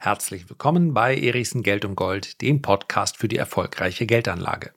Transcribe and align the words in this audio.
Herzlich 0.00 0.48
willkommen 0.48 0.94
bei 0.94 1.18
Erichsen 1.18 1.64
Geld 1.64 1.84
und 1.84 1.96
Gold, 1.96 2.40
dem 2.40 2.62
Podcast 2.62 3.16
für 3.16 3.26
die 3.26 3.36
erfolgreiche 3.36 4.06
Geldanlage. 4.06 4.70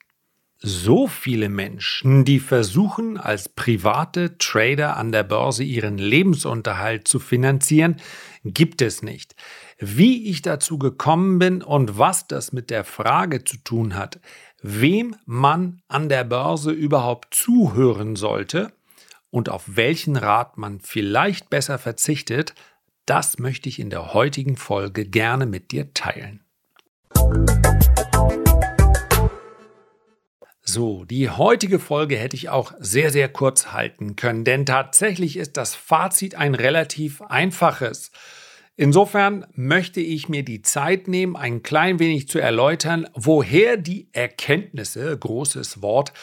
So 0.57 1.05
viele 1.05 1.47
Menschen, 1.47 2.25
die 2.25 2.39
versuchen, 2.39 3.19
als 3.19 3.47
private 3.47 4.39
Trader 4.39 4.97
an 4.97 5.11
der 5.11 5.21
Börse 5.21 5.63
ihren 5.63 5.99
Lebensunterhalt 5.99 7.07
zu 7.07 7.19
finanzieren, 7.19 7.97
gibt 8.43 8.81
es 8.81 9.03
nicht. 9.03 9.35
Wie 9.77 10.27
ich 10.27 10.41
dazu 10.41 10.79
gekommen 10.79 11.37
bin 11.37 11.61
und 11.61 11.99
was 11.99 12.25
das 12.25 12.51
mit 12.51 12.71
der 12.71 12.83
Frage 12.83 13.43
zu 13.43 13.57
tun 13.57 13.95
hat, 13.95 14.19
wem 14.63 15.15
man 15.27 15.83
an 15.87 16.09
der 16.09 16.23
Börse 16.23 16.71
überhaupt 16.71 17.35
zuhören 17.35 18.15
sollte 18.15 18.73
und 19.29 19.49
auf 19.49 19.65
welchen 19.67 20.15
Rat 20.15 20.57
man 20.57 20.79
vielleicht 20.79 21.51
besser 21.51 21.77
verzichtet, 21.77 22.55
das 23.11 23.39
möchte 23.39 23.67
ich 23.67 23.77
in 23.77 23.89
der 23.89 24.13
heutigen 24.13 24.55
Folge 24.55 25.03
gerne 25.03 25.45
mit 25.45 25.73
dir 25.73 25.93
teilen. 25.93 26.45
So, 30.61 31.03
die 31.03 31.29
heutige 31.29 31.79
Folge 31.79 32.15
hätte 32.15 32.37
ich 32.37 32.47
auch 32.47 32.71
sehr, 32.79 33.11
sehr 33.11 33.27
kurz 33.27 33.73
halten 33.73 34.15
können, 34.15 34.45
denn 34.45 34.65
tatsächlich 34.65 35.35
ist 35.35 35.57
das 35.57 35.75
Fazit 35.75 36.35
ein 36.35 36.55
relativ 36.55 37.21
einfaches. 37.21 38.11
Insofern 38.77 39.45
möchte 39.55 39.99
ich 39.99 40.29
mir 40.29 40.43
die 40.43 40.61
Zeit 40.61 41.09
nehmen, 41.09 41.35
ein 41.35 41.63
klein 41.63 41.99
wenig 41.99 42.29
zu 42.29 42.39
erläutern, 42.39 43.09
woher 43.13 43.75
die 43.75 44.07
Erkenntnisse, 44.13 45.17
großes 45.17 45.81
Wort, 45.81 46.13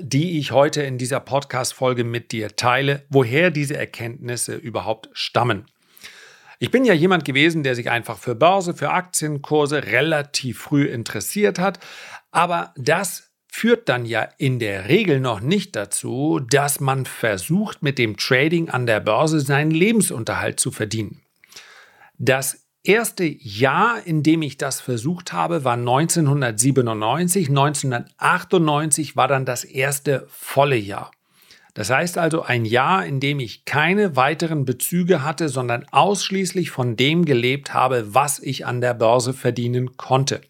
die 0.00 0.38
ich 0.38 0.52
heute 0.52 0.80
in 0.80 0.96
dieser 0.96 1.20
Podcast-Folge 1.20 2.04
mit 2.04 2.32
dir 2.32 2.56
teile, 2.56 3.04
woher 3.10 3.50
diese 3.50 3.76
Erkenntnisse 3.76 4.54
überhaupt 4.54 5.10
stammen. 5.12 5.66
Ich 6.62 6.70
bin 6.70 6.84
ja 6.84 6.94
jemand 6.94 7.24
gewesen, 7.24 7.64
der 7.64 7.74
sich 7.74 7.90
einfach 7.90 8.18
für 8.18 8.36
Börse, 8.36 8.72
für 8.72 8.90
Aktienkurse 8.90 9.82
relativ 9.82 10.60
früh 10.60 10.84
interessiert 10.84 11.58
hat, 11.58 11.80
aber 12.30 12.72
das 12.76 13.32
führt 13.48 13.88
dann 13.88 14.06
ja 14.06 14.28
in 14.38 14.60
der 14.60 14.88
Regel 14.88 15.18
noch 15.18 15.40
nicht 15.40 15.74
dazu, 15.74 16.38
dass 16.38 16.78
man 16.78 17.04
versucht, 17.04 17.82
mit 17.82 17.98
dem 17.98 18.16
Trading 18.16 18.70
an 18.70 18.86
der 18.86 19.00
Börse 19.00 19.40
seinen 19.40 19.72
Lebensunterhalt 19.72 20.60
zu 20.60 20.70
verdienen. 20.70 21.22
Das 22.16 22.64
erste 22.84 23.24
Jahr, 23.24 24.06
in 24.06 24.22
dem 24.22 24.42
ich 24.42 24.56
das 24.56 24.80
versucht 24.80 25.32
habe, 25.32 25.64
war 25.64 25.74
1997. 25.74 27.48
1998 27.48 29.16
war 29.16 29.26
dann 29.26 29.44
das 29.44 29.64
erste 29.64 30.28
volle 30.28 30.76
Jahr. 30.76 31.10
Das 31.74 31.90
heißt 31.90 32.18
also 32.18 32.42
ein 32.42 32.64
Jahr, 32.64 33.06
in 33.06 33.18
dem 33.18 33.40
ich 33.40 33.64
keine 33.64 34.14
weiteren 34.14 34.64
Bezüge 34.64 35.24
hatte, 35.24 35.48
sondern 35.48 35.86
ausschließlich 35.90 36.70
von 36.70 36.96
dem 36.96 37.24
gelebt 37.24 37.72
habe, 37.72 38.14
was 38.14 38.38
ich 38.38 38.66
an 38.66 38.80
der 38.80 38.94
Börse 38.94 39.32
verdienen 39.32 39.96
konnte. 39.96 40.42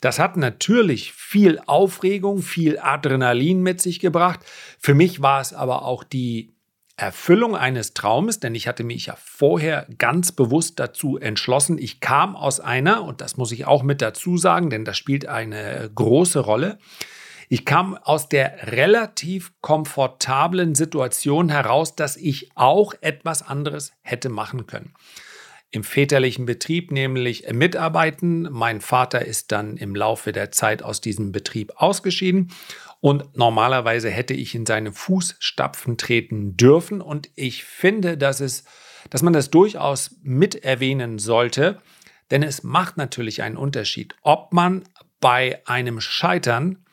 Das 0.00 0.18
hat 0.18 0.36
natürlich 0.36 1.12
viel 1.12 1.60
Aufregung, 1.66 2.42
viel 2.42 2.78
Adrenalin 2.78 3.62
mit 3.62 3.80
sich 3.80 4.00
gebracht. 4.00 4.40
Für 4.78 4.94
mich 4.94 5.22
war 5.22 5.40
es 5.40 5.52
aber 5.52 5.84
auch 5.84 6.04
die 6.04 6.54
Erfüllung 6.96 7.56
eines 7.56 7.94
Traumes, 7.94 8.40
denn 8.40 8.54
ich 8.54 8.66
hatte 8.66 8.84
mich 8.84 9.06
ja 9.06 9.16
vorher 9.16 9.86
ganz 9.98 10.32
bewusst 10.32 10.78
dazu 10.80 11.16
entschlossen. 11.16 11.78
Ich 11.78 12.00
kam 12.00 12.34
aus 12.34 12.60
einer, 12.60 13.04
und 13.04 13.20
das 13.20 13.36
muss 13.36 13.52
ich 13.52 13.66
auch 13.66 13.82
mit 13.82 14.02
dazu 14.02 14.36
sagen, 14.36 14.68
denn 14.68 14.84
das 14.84 14.98
spielt 14.98 15.26
eine 15.26 15.90
große 15.94 16.40
Rolle. 16.40 16.78
Ich 17.52 17.64
kam 17.64 17.96
aus 17.96 18.28
der 18.28 18.72
relativ 18.72 19.52
komfortablen 19.60 20.76
Situation 20.76 21.48
heraus, 21.48 21.96
dass 21.96 22.16
ich 22.16 22.52
auch 22.54 22.94
etwas 23.00 23.42
anderes 23.42 23.92
hätte 24.02 24.28
machen 24.28 24.68
können. 24.68 24.94
Im 25.72 25.82
väterlichen 25.82 26.46
Betrieb 26.46 26.92
nämlich 26.92 27.52
mitarbeiten. 27.52 28.48
Mein 28.52 28.80
Vater 28.80 29.24
ist 29.24 29.50
dann 29.50 29.76
im 29.76 29.96
Laufe 29.96 30.30
der 30.30 30.52
Zeit 30.52 30.84
aus 30.84 31.00
diesem 31.00 31.32
Betrieb 31.32 31.72
ausgeschieden. 31.74 32.52
Und 33.00 33.36
normalerweise 33.36 34.10
hätte 34.10 34.34
ich 34.34 34.54
in 34.54 34.64
seine 34.64 34.92
Fußstapfen 34.92 35.98
treten 35.98 36.56
dürfen. 36.56 37.00
Und 37.00 37.30
ich 37.34 37.64
finde, 37.64 38.16
dass 38.16 38.38
es 38.38 38.62
dass 39.08 39.22
man 39.22 39.32
das 39.32 39.50
durchaus 39.50 40.16
mit 40.22 40.54
erwähnen 40.56 41.18
sollte, 41.18 41.80
denn 42.30 42.42
es 42.42 42.62
macht 42.62 42.96
natürlich 42.96 43.42
einen 43.42 43.56
Unterschied, 43.56 44.14
ob 44.22 44.52
man 44.52 44.84
bei 45.20 45.62
einem 45.66 46.00
Scheitern 46.00 46.84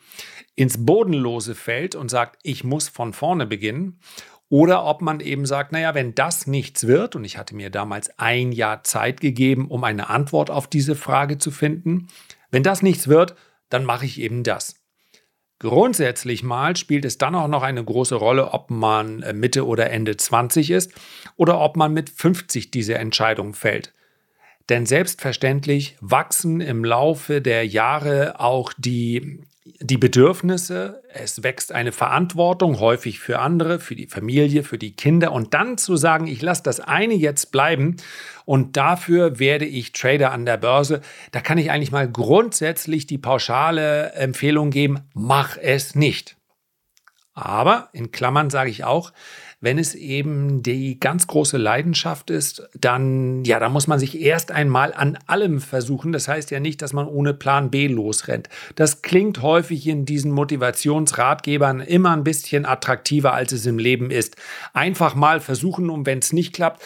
ins 0.58 0.84
Bodenlose 0.84 1.54
fällt 1.54 1.94
und 1.94 2.10
sagt, 2.10 2.40
ich 2.42 2.64
muss 2.64 2.88
von 2.88 3.12
vorne 3.12 3.46
beginnen 3.46 4.00
oder 4.48 4.84
ob 4.84 5.02
man 5.02 5.20
eben 5.20 5.46
sagt, 5.46 5.70
naja, 5.70 5.94
wenn 5.94 6.16
das 6.16 6.48
nichts 6.48 6.88
wird, 6.88 7.14
und 7.14 7.22
ich 7.22 7.38
hatte 7.38 7.54
mir 7.54 7.70
damals 7.70 8.18
ein 8.18 8.50
Jahr 8.50 8.82
Zeit 8.82 9.20
gegeben, 9.20 9.68
um 9.68 9.84
eine 9.84 10.10
Antwort 10.10 10.50
auf 10.50 10.66
diese 10.66 10.96
Frage 10.96 11.38
zu 11.38 11.52
finden, 11.52 12.08
wenn 12.50 12.64
das 12.64 12.82
nichts 12.82 13.06
wird, 13.06 13.36
dann 13.68 13.84
mache 13.84 14.04
ich 14.04 14.20
eben 14.20 14.42
das. 14.42 14.82
Grundsätzlich 15.60 16.42
mal 16.42 16.76
spielt 16.76 17.04
es 17.04 17.18
dann 17.18 17.36
auch 17.36 17.48
noch 17.48 17.62
eine 17.62 17.84
große 17.84 18.16
Rolle, 18.16 18.52
ob 18.52 18.70
man 18.70 19.22
äh, 19.22 19.32
Mitte 19.32 19.64
oder 19.64 19.90
Ende 19.90 20.16
20 20.16 20.72
ist 20.72 20.92
oder 21.36 21.60
ob 21.60 21.76
man 21.76 21.92
mit 21.92 22.10
50 22.10 22.72
diese 22.72 22.96
Entscheidung 22.96 23.54
fällt. 23.54 23.94
Denn 24.70 24.86
selbstverständlich 24.86 25.96
wachsen 26.00 26.60
im 26.60 26.84
Laufe 26.84 27.40
der 27.40 27.64
Jahre 27.64 28.40
auch 28.40 28.72
die 28.76 29.40
die 29.80 29.98
Bedürfnisse, 29.98 31.02
es 31.08 31.42
wächst 31.42 31.72
eine 31.72 31.92
Verantwortung, 31.92 32.80
häufig 32.80 33.18
für 33.20 33.38
andere, 33.38 33.80
für 33.80 33.94
die 33.94 34.06
Familie, 34.06 34.62
für 34.62 34.78
die 34.78 34.94
Kinder. 34.94 35.32
Und 35.32 35.54
dann 35.54 35.78
zu 35.78 35.96
sagen, 35.96 36.26
ich 36.26 36.42
lasse 36.42 36.62
das 36.62 36.80
eine 36.80 37.14
jetzt 37.14 37.52
bleiben 37.52 37.96
und 38.44 38.76
dafür 38.76 39.38
werde 39.38 39.64
ich 39.64 39.92
Trader 39.92 40.32
an 40.32 40.46
der 40.46 40.56
Börse, 40.56 41.00
da 41.32 41.40
kann 41.40 41.58
ich 41.58 41.70
eigentlich 41.70 41.92
mal 41.92 42.10
grundsätzlich 42.10 43.06
die 43.06 43.18
pauschale 43.18 44.12
Empfehlung 44.12 44.70
geben, 44.70 45.00
mach 45.14 45.56
es 45.56 45.94
nicht. 45.94 46.36
Aber 47.34 47.88
in 47.92 48.10
Klammern 48.10 48.50
sage 48.50 48.70
ich 48.70 48.84
auch, 48.84 49.12
wenn 49.60 49.78
es 49.78 49.94
eben 49.94 50.62
die 50.62 51.00
ganz 51.00 51.26
große 51.26 51.56
Leidenschaft 51.56 52.30
ist, 52.30 52.68
dann, 52.78 53.44
ja, 53.44 53.58
da 53.58 53.68
muss 53.68 53.88
man 53.88 53.98
sich 53.98 54.20
erst 54.20 54.52
einmal 54.52 54.94
an 54.94 55.18
allem 55.26 55.60
versuchen. 55.60 56.12
Das 56.12 56.28
heißt 56.28 56.52
ja 56.52 56.60
nicht, 56.60 56.80
dass 56.80 56.92
man 56.92 57.08
ohne 57.08 57.34
Plan 57.34 57.70
B 57.70 57.88
losrennt. 57.88 58.48
Das 58.76 59.02
klingt 59.02 59.42
häufig 59.42 59.86
in 59.88 60.04
diesen 60.04 60.30
Motivationsratgebern 60.30 61.80
immer 61.80 62.12
ein 62.12 62.22
bisschen 62.22 62.66
attraktiver, 62.66 63.34
als 63.34 63.50
es 63.50 63.66
im 63.66 63.78
Leben 63.78 64.12
ist. 64.12 64.36
Einfach 64.74 65.16
mal 65.16 65.40
versuchen 65.40 65.90
und 65.90 66.06
wenn 66.06 66.20
es 66.20 66.32
nicht 66.32 66.54
klappt, 66.54 66.80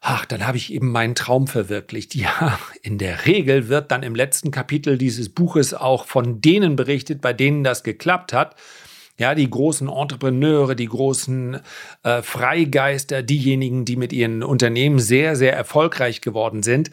ach, 0.00 0.24
dann 0.24 0.46
habe 0.46 0.56
ich 0.56 0.72
eben 0.72 0.90
meinen 0.92 1.14
Traum 1.14 1.46
verwirklicht. 1.46 2.14
Ja, 2.24 2.58
in 2.80 2.96
der 2.96 3.26
Regel 3.26 3.68
wird 3.68 3.90
dann 3.90 4.02
im 4.02 4.14
letzten 4.14 4.50
Kapitel 4.50 4.96
dieses 4.96 5.28
Buches 5.28 5.74
auch 5.74 6.06
von 6.06 6.40
denen 6.40 6.76
berichtet, 6.76 7.20
bei 7.20 7.34
denen 7.34 7.64
das 7.64 7.82
geklappt 7.82 8.32
hat. 8.32 8.56
Ja, 9.16 9.34
die 9.36 9.48
großen 9.48 9.88
Entrepreneure, 9.88 10.74
die 10.74 10.88
großen 10.88 11.60
äh, 12.02 12.22
Freigeister, 12.22 13.22
diejenigen, 13.22 13.84
die 13.84 13.96
mit 13.96 14.12
ihren 14.12 14.42
Unternehmen 14.42 14.98
sehr, 14.98 15.36
sehr 15.36 15.54
erfolgreich 15.54 16.20
geworden 16.20 16.64
sind. 16.64 16.90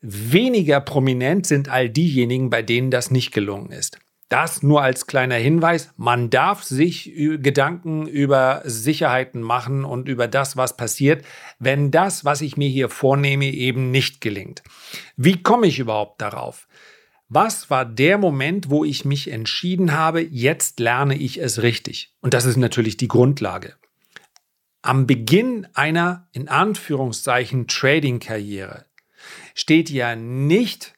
Weniger 0.00 0.80
prominent 0.80 1.46
sind 1.46 1.68
all 1.68 1.90
diejenigen, 1.90 2.48
bei 2.48 2.62
denen 2.62 2.90
das 2.90 3.10
nicht 3.10 3.32
gelungen 3.32 3.72
ist. 3.72 3.98
Das 4.30 4.62
nur 4.62 4.80
als 4.80 5.08
kleiner 5.08 5.34
Hinweis. 5.34 5.90
Man 5.96 6.30
darf 6.30 6.62
sich 6.62 7.12
Gedanken 7.14 8.06
über 8.06 8.62
Sicherheiten 8.64 9.42
machen 9.42 9.84
und 9.84 10.08
über 10.08 10.28
das, 10.28 10.56
was 10.56 10.76
passiert, 10.76 11.24
wenn 11.58 11.90
das, 11.90 12.24
was 12.24 12.40
ich 12.40 12.56
mir 12.56 12.68
hier 12.68 12.88
vornehme, 12.88 13.46
eben 13.46 13.90
nicht 13.90 14.20
gelingt. 14.20 14.62
Wie 15.16 15.42
komme 15.42 15.66
ich 15.66 15.80
überhaupt 15.80 16.22
darauf? 16.22 16.68
Was 17.32 17.70
war 17.70 17.84
der 17.84 18.18
Moment, 18.18 18.70
wo 18.70 18.84
ich 18.84 19.04
mich 19.04 19.30
entschieden 19.30 19.92
habe, 19.92 20.20
jetzt 20.20 20.80
lerne 20.80 21.16
ich 21.16 21.40
es 21.40 21.62
richtig? 21.62 22.12
Und 22.20 22.34
das 22.34 22.44
ist 22.44 22.56
natürlich 22.56 22.96
die 22.96 23.06
Grundlage. 23.06 23.76
Am 24.82 25.06
Beginn 25.06 25.68
einer 25.72 26.28
in 26.32 26.48
Anführungszeichen 26.48 27.68
Trading-Karriere 27.68 28.86
steht 29.54 29.90
ja 29.90 30.16
nicht 30.16 30.94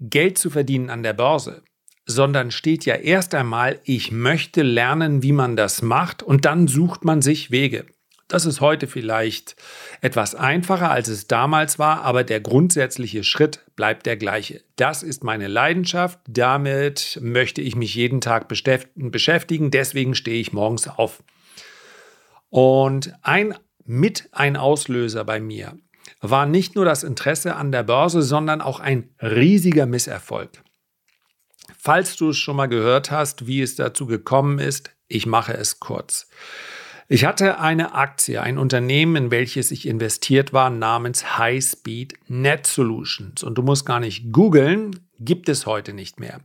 Geld 0.00 0.36
zu 0.36 0.50
verdienen 0.50 0.90
an 0.90 1.02
der 1.02 1.14
Börse, 1.14 1.62
sondern 2.04 2.50
steht 2.50 2.84
ja 2.84 2.96
erst 2.96 3.34
einmal, 3.34 3.80
ich 3.84 4.12
möchte 4.12 4.60
lernen, 4.60 5.22
wie 5.22 5.32
man 5.32 5.56
das 5.56 5.80
macht 5.80 6.22
und 6.22 6.44
dann 6.44 6.68
sucht 6.68 7.06
man 7.06 7.22
sich 7.22 7.50
Wege. 7.50 7.86
Das 8.30 8.46
ist 8.46 8.60
heute 8.60 8.86
vielleicht 8.86 9.56
etwas 10.02 10.36
einfacher, 10.36 10.88
als 10.88 11.08
es 11.08 11.26
damals 11.26 11.80
war, 11.80 12.02
aber 12.02 12.22
der 12.22 12.40
grundsätzliche 12.40 13.24
Schritt 13.24 13.66
bleibt 13.74 14.06
der 14.06 14.16
gleiche. 14.16 14.62
Das 14.76 15.02
ist 15.02 15.24
meine 15.24 15.48
Leidenschaft, 15.48 16.20
damit 16.28 17.18
möchte 17.20 17.60
ich 17.60 17.74
mich 17.74 17.92
jeden 17.96 18.20
Tag 18.20 18.46
beschäftigen, 18.46 19.72
deswegen 19.72 20.14
stehe 20.14 20.40
ich 20.40 20.52
morgens 20.52 20.86
auf. 20.86 21.24
Und 22.50 23.12
ein 23.22 23.56
mit 23.84 24.28
ein 24.30 24.56
Auslöser 24.56 25.24
bei 25.24 25.40
mir 25.40 25.76
war 26.20 26.46
nicht 26.46 26.76
nur 26.76 26.84
das 26.84 27.02
Interesse 27.02 27.56
an 27.56 27.72
der 27.72 27.82
Börse, 27.82 28.22
sondern 28.22 28.60
auch 28.60 28.78
ein 28.78 29.10
riesiger 29.20 29.86
Misserfolg. 29.86 30.62
Falls 31.76 32.14
du 32.14 32.28
es 32.28 32.38
schon 32.38 32.54
mal 32.54 32.68
gehört 32.68 33.10
hast, 33.10 33.48
wie 33.48 33.60
es 33.60 33.74
dazu 33.74 34.06
gekommen 34.06 34.60
ist, 34.60 34.92
ich 35.08 35.26
mache 35.26 35.54
es 35.54 35.80
kurz. 35.80 36.28
Ich 37.12 37.24
hatte 37.24 37.58
eine 37.58 37.96
Aktie, 37.96 38.40
ein 38.40 38.56
Unternehmen, 38.56 39.16
in 39.16 39.30
welches 39.32 39.72
ich 39.72 39.88
investiert 39.88 40.52
war, 40.52 40.70
namens 40.70 41.38
High 41.38 41.60
Speed 41.60 42.14
Net 42.28 42.68
Solutions. 42.68 43.42
Und 43.42 43.58
du 43.58 43.62
musst 43.62 43.84
gar 43.84 43.98
nicht 43.98 44.30
googeln, 44.30 45.00
gibt 45.18 45.48
es 45.48 45.66
heute 45.66 45.92
nicht 45.92 46.20
mehr. 46.20 46.38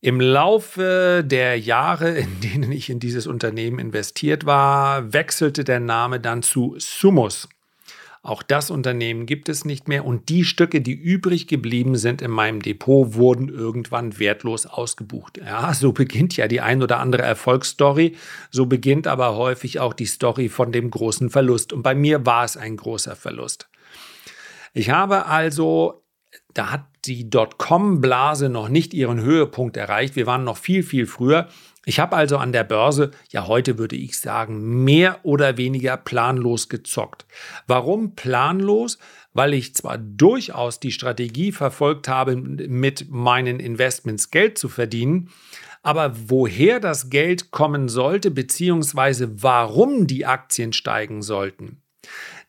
Im 0.00 0.20
Laufe 0.20 1.24
der 1.26 1.58
Jahre, 1.58 2.10
in 2.16 2.40
denen 2.40 2.70
ich 2.70 2.90
in 2.90 3.00
dieses 3.00 3.26
Unternehmen 3.26 3.80
investiert 3.80 4.46
war, 4.46 5.12
wechselte 5.12 5.64
der 5.64 5.80
Name 5.80 6.20
dann 6.20 6.44
zu 6.44 6.76
Sumus. 6.78 7.48
Auch 8.24 8.44
das 8.44 8.70
Unternehmen 8.70 9.26
gibt 9.26 9.48
es 9.48 9.64
nicht 9.64 9.88
mehr 9.88 10.04
und 10.04 10.28
die 10.28 10.44
Stücke, 10.44 10.80
die 10.80 10.92
übrig 10.92 11.48
geblieben 11.48 11.96
sind 11.96 12.22
in 12.22 12.30
meinem 12.30 12.62
Depot, 12.62 13.14
wurden 13.14 13.48
irgendwann 13.48 14.16
wertlos 14.20 14.64
ausgebucht. 14.64 15.38
Ja, 15.38 15.74
so 15.74 15.90
beginnt 15.90 16.36
ja 16.36 16.46
die 16.46 16.60
ein 16.60 16.84
oder 16.84 17.00
andere 17.00 17.22
Erfolgsstory, 17.22 18.14
so 18.52 18.66
beginnt 18.66 19.08
aber 19.08 19.36
häufig 19.36 19.80
auch 19.80 19.92
die 19.92 20.06
Story 20.06 20.48
von 20.48 20.70
dem 20.70 20.88
großen 20.90 21.30
Verlust 21.30 21.72
und 21.72 21.82
bei 21.82 21.96
mir 21.96 22.24
war 22.24 22.44
es 22.44 22.56
ein 22.56 22.76
großer 22.76 23.16
Verlust. 23.16 23.68
Ich 24.72 24.90
habe 24.90 25.26
also, 25.26 26.04
da 26.54 26.70
hat 26.70 26.84
die 27.04 27.28
Dotcom-Blase 27.28 28.48
noch 28.48 28.68
nicht 28.68 28.94
ihren 28.94 29.20
Höhepunkt 29.20 29.76
erreicht. 29.76 30.14
Wir 30.14 30.26
waren 30.26 30.44
noch 30.44 30.56
viel, 30.56 30.84
viel 30.84 31.06
früher. 31.06 31.48
Ich 31.84 31.98
habe 31.98 32.14
also 32.14 32.36
an 32.36 32.52
der 32.52 32.62
Börse, 32.62 33.10
ja 33.30 33.48
heute 33.48 33.76
würde 33.76 33.96
ich 33.96 34.18
sagen, 34.18 34.84
mehr 34.84 35.20
oder 35.24 35.56
weniger 35.56 35.96
planlos 35.96 36.68
gezockt. 36.68 37.26
Warum 37.66 38.14
planlos? 38.14 38.98
Weil 39.34 39.54
ich 39.54 39.74
zwar 39.74 39.98
durchaus 39.98 40.78
die 40.78 40.92
Strategie 40.92 41.50
verfolgt 41.50 42.06
habe, 42.06 42.36
mit 42.36 43.10
meinen 43.10 43.58
Investments 43.58 44.30
Geld 44.30 44.58
zu 44.58 44.68
verdienen, 44.68 45.30
aber 45.82 46.14
woher 46.28 46.78
das 46.78 47.10
Geld 47.10 47.50
kommen 47.50 47.88
sollte, 47.88 48.30
beziehungsweise 48.30 49.42
warum 49.42 50.06
die 50.06 50.24
Aktien 50.24 50.72
steigen 50.72 51.22
sollten, 51.22 51.82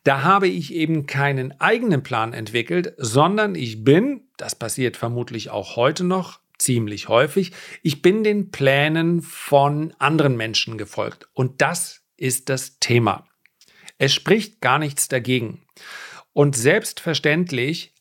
da 0.04 0.22
habe 0.24 0.48
ich 0.48 0.74
eben 0.74 1.08
keinen 1.08 1.60
eigenen 1.60 2.04
Plan 2.04 2.34
entwickelt, 2.34 2.94
sondern 2.98 3.56
ich 3.56 3.84
bin, 3.84 4.22
das 4.38 4.54
passiert 4.54 4.98
vermutlich 4.98 5.50
auch 5.50 5.76
heute 5.76 6.04
noch, 6.04 6.43
ziemlich 6.58 7.08
häufig. 7.08 7.52
Ich 7.82 8.02
bin 8.02 8.24
den 8.24 8.52
Plänen 8.52 9.22
von 9.22 9.94
anderen 10.00 10.38
Menschen 10.38 10.78
gefolgt. 10.78 11.28
Und 11.34 11.62
das 11.62 12.04
ist 12.18 12.50
das 12.50 12.80
Thema. 12.80 13.28
Es 13.98 14.14
spricht 14.14 14.62
gar 14.62 14.80
nichts 14.80 15.08
dagegen. 15.08 15.66
Und 16.34 16.56
selbstverständlich 16.56 17.93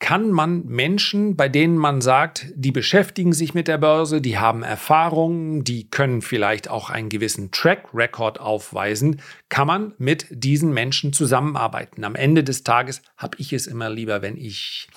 kann 0.00 0.30
man 0.30 0.64
Menschen, 0.64 1.36
bei 1.36 1.48
denen 1.48 1.76
man 1.76 2.00
sagt, 2.00 2.46
die 2.54 2.72
beschäftigen 2.72 3.34
sich 3.34 3.52
mit 3.52 3.68
der 3.68 3.76
Börse, 3.76 4.22
die 4.22 4.38
haben 4.38 4.62
Erfahrungen, 4.62 5.62
die 5.62 5.88
können 5.88 6.22
vielleicht 6.22 6.68
auch 6.68 6.88
einen 6.88 7.10
gewissen 7.10 7.50
Track 7.50 7.84
Record 7.92 8.40
aufweisen, 8.40 9.20
kann 9.50 9.66
man 9.66 9.92
mit 9.98 10.26
diesen 10.30 10.72
Menschen 10.72 11.12
zusammenarbeiten. 11.12 12.02
Am 12.02 12.16
Ende 12.16 12.42
des 12.42 12.64
Tages 12.64 13.02
habe 13.18 13.36
ich 13.38 13.52
es 13.52 13.66
immer 13.66 13.90
lieber, 13.90 14.22
wenn 14.22 14.38
ich 14.38 14.88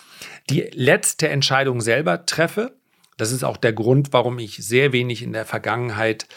die 0.50 0.61
letzte 0.71 1.27
Entscheidung 1.27 1.81
selber 1.81 2.25
treffe. 2.25 2.73
Das 3.17 3.33
ist 3.33 3.44
auch 3.44 3.57
der 3.57 3.73
Grund, 3.73 4.13
warum 4.13 4.39
ich 4.39 4.55
sehr 4.55 4.94
wenig 4.94 5.21
in 5.21 5.33
der 5.33 5.45
Vergangenheit 5.45 6.27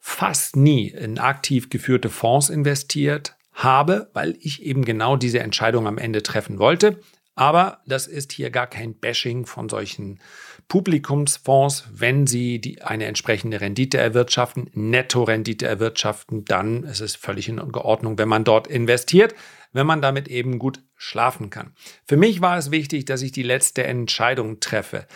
fast 0.00 0.56
nie 0.56 0.88
in 0.88 1.18
aktiv 1.18 1.70
geführte 1.70 2.08
Fonds 2.08 2.50
investiert 2.50 3.36
habe, 3.52 4.10
weil 4.14 4.36
ich 4.40 4.62
eben 4.62 4.84
genau 4.84 5.16
diese 5.16 5.40
Entscheidung 5.40 5.86
am 5.86 5.96
Ende 5.96 6.22
treffen 6.22 6.58
wollte. 6.58 6.98
Aber 7.34 7.80
das 7.86 8.06
ist 8.06 8.32
hier 8.32 8.50
gar 8.50 8.66
kein 8.66 8.94
Bashing 8.94 9.46
von 9.46 9.68
solchen 9.68 10.20
Publikumsfonds. 10.68 11.88
Wenn 11.92 12.26
sie 12.26 12.60
die, 12.60 12.82
eine 12.82 13.06
entsprechende 13.06 13.60
Rendite 13.60 13.98
erwirtschaften, 13.98 14.70
Netto-Rendite 14.74 15.66
erwirtschaften, 15.66 16.44
dann 16.44 16.84
ist 16.84 17.00
es 17.00 17.16
völlig 17.16 17.48
in 17.48 17.60
Ordnung, 17.60 18.18
wenn 18.18 18.28
man 18.28 18.44
dort 18.44 18.66
investiert 18.66 19.34
wenn 19.72 19.86
man 19.86 20.02
damit 20.02 20.28
eben 20.28 20.58
gut 20.58 20.82
schlafen 20.96 21.50
kann. 21.50 21.72
Für 22.06 22.16
mich 22.16 22.40
war 22.40 22.58
es 22.58 22.70
wichtig, 22.70 23.04
dass 23.04 23.22
ich 23.22 23.32
die 23.32 23.42
letzte 23.42 23.84
Entscheidung 23.84 24.60
treffe. 24.60 25.06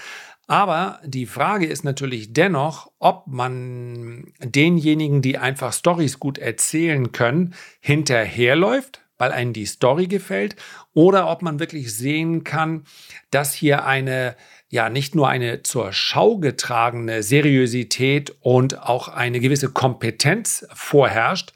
Aber 0.46 1.00
die 1.04 1.26
Frage 1.26 1.66
ist 1.66 1.84
natürlich 1.84 2.34
dennoch, 2.34 2.92
ob 2.98 3.26
man 3.26 4.32
denjenigen, 4.40 5.22
die 5.22 5.38
einfach 5.38 5.72
Stories 5.72 6.20
gut 6.20 6.36
erzählen 6.36 7.12
können, 7.12 7.54
hinterherläuft, 7.80 9.00
weil 9.24 9.32
einem 9.32 9.54
die 9.54 9.64
Story 9.64 10.06
gefällt, 10.06 10.54
oder 10.92 11.30
ob 11.30 11.40
man 11.40 11.58
wirklich 11.58 11.94
sehen 11.96 12.44
kann, 12.44 12.84
dass 13.30 13.54
hier 13.54 13.86
eine 13.86 14.36
ja 14.68 14.90
nicht 14.90 15.14
nur 15.14 15.28
eine 15.28 15.62
zur 15.62 15.92
Schau 15.92 16.36
getragene 16.36 17.22
Seriosität 17.22 18.36
und 18.40 18.82
auch 18.82 19.08
eine 19.08 19.40
gewisse 19.40 19.70
Kompetenz 19.70 20.66
vorherrscht, 20.74 21.54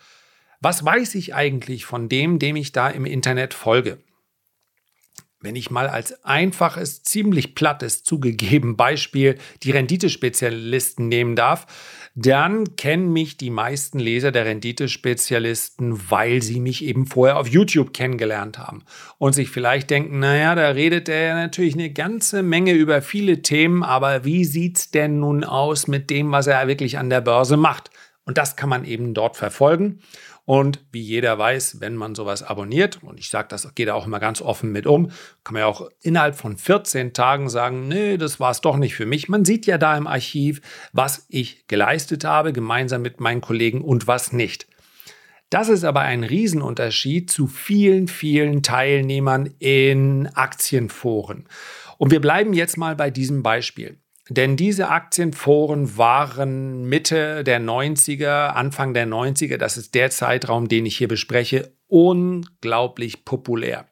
was 0.60 0.82
weiß 0.82 1.14
ich 1.16 1.34
eigentlich 1.34 1.84
von 1.84 2.08
dem, 2.08 2.38
dem 2.38 2.56
ich 2.56 2.72
da 2.72 2.88
im 2.88 3.04
Internet 3.04 3.52
folge? 3.52 3.98
Wenn 5.40 5.54
ich 5.54 5.70
mal 5.70 5.88
als 5.88 6.24
einfaches, 6.24 7.02
ziemlich 7.02 7.54
plattes 7.54 8.02
zugegeben 8.02 8.76
Beispiel 8.76 9.36
die 9.62 9.72
Renditespezialisten 9.72 11.08
nehmen 11.08 11.36
darf, 11.36 11.66
dann 12.20 12.74
kennen 12.74 13.12
mich 13.12 13.36
die 13.36 13.50
meisten 13.50 14.00
Leser 14.00 14.32
der 14.32 14.44
Renditespezialisten, 14.44 16.10
weil 16.10 16.42
sie 16.42 16.58
mich 16.58 16.84
eben 16.84 17.06
vorher 17.06 17.38
auf 17.38 17.46
YouTube 17.46 17.94
kennengelernt 17.94 18.58
haben 18.58 18.82
und 19.18 19.34
sich 19.34 19.50
vielleicht 19.50 19.88
denken, 19.90 20.18
naja, 20.18 20.56
da 20.56 20.70
redet 20.70 21.08
er 21.08 21.34
natürlich 21.34 21.74
eine 21.74 21.92
ganze 21.92 22.42
Menge 22.42 22.72
über 22.72 23.02
viele 23.02 23.42
Themen, 23.42 23.84
aber 23.84 24.24
wie 24.24 24.44
sieht's 24.44 24.90
denn 24.90 25.20
nun 25.20 25.44
aus 25.44 25.86
mit 25.86 26.10
dem, 26.10 26.32
was 26.32 26.48
er 26.48 26.66
wirklich 26.66 26.98
an 26.98 27.08
der 27.08 27.20
Börse 27.20 27.56
macht? 27.56 27.90
Und 28.24 28.36
das 28.36 28.56
kann 28.56 28.68
man 28.68 28.84
eben 28.84 29.14
dort 29.14 29.36
verfolgen. 29.36 30.00
Und 30.48 30.82
wie 30.92 31.02
jeder 31.02 31.38
weiß, 31.38 31.82
wenn 31.82 31.94
man 31.94 32.14
sowas 32.14 32.42
abonniert, 32.42 33.02
und 33.02 33.20
ich 33.20 33.28
sage, 33.28 33.48
das 33.50 33.74
geht 33.74 33.90
auch 33.90 34.06
immer 34.06 34.18
ganz 34.18 34.40
offen 34.40 34.72
mit 34.72 34.86
um, 34.86 35.10
kann 35.44 35.52
man 35.52 35.60
ja 35.60 35.66
auch 35.66 35.90
innerhalb 36.00 36.36
von 36.36 36.56
14 36.56 37.12
Tagen 37.12 37.50
sagen, 37.50 37.86
nee, 37.86 38.16
das 38.16 38.40
war 38.40 38.50
es 38.50 38.62
doch 38.62 38.78
nicht 38.78 38.94
für 38.94 39.04
mich. 39.04 39.28
Man 39.28 39.44
sieht 39.44 39.66
ja 39.66 39.76
da 39.76 39.94
im 39.94 40.06
Archiv, 40.06 40.62
was 40.94 41.26
ich 41.28 41.66
geleistet 41.68 42.24
habe, 42.24 42.54
gemeinsam 42.54 43.02
mit 43.02 43.20
meinen 43.20 43.42
Kollegen 43.42 43.82
und 43.82 44.06
was 44.06 44.32
nicht. 44.32 44.66
Das 45.50 45.68
ist 45.68 45.84
aber 45.84 46.00
ein 46.00 46.24
Riesenunterschied 46.24 47.30
zu 47.30 47.46
vielen, 47.46 48.08
vielen 48.08 48.62
Teilnehmern 48.62 49.50
in 49.58 50.28
Aktienforen. 50.28 51.46
Und 51.98 52.10
wir 52.10 52.22
bleiben 52.22 52.54
jetzt 52.54 52.78
mal 52.78 52.96
bei 52.96 53.10
diesem 53.10 53.42
Beispiel. 53.42 53.98
Denn 54.30 54.56
diese 54.56 54.88
Aktienforen 54.88 55.96
waren 55.96 56.86
Mitte 56.86 57.44
der 57.44 57.60
90er, 57.60 58.48
Anfang 58.48 58.92
der 58.92 59.06
90er, 59.06 59.56
das 59.56 59.78
ist 59.78 59.94
der 59.94 60.10
Zeitraum, 60.10 60.68
den 60.68 60.84
ich 60.84 60.98
hier 60.98 61.08
bespreche, 61.08 61.72
unglaublich 61.86 63.24
populär. 63.24 63.88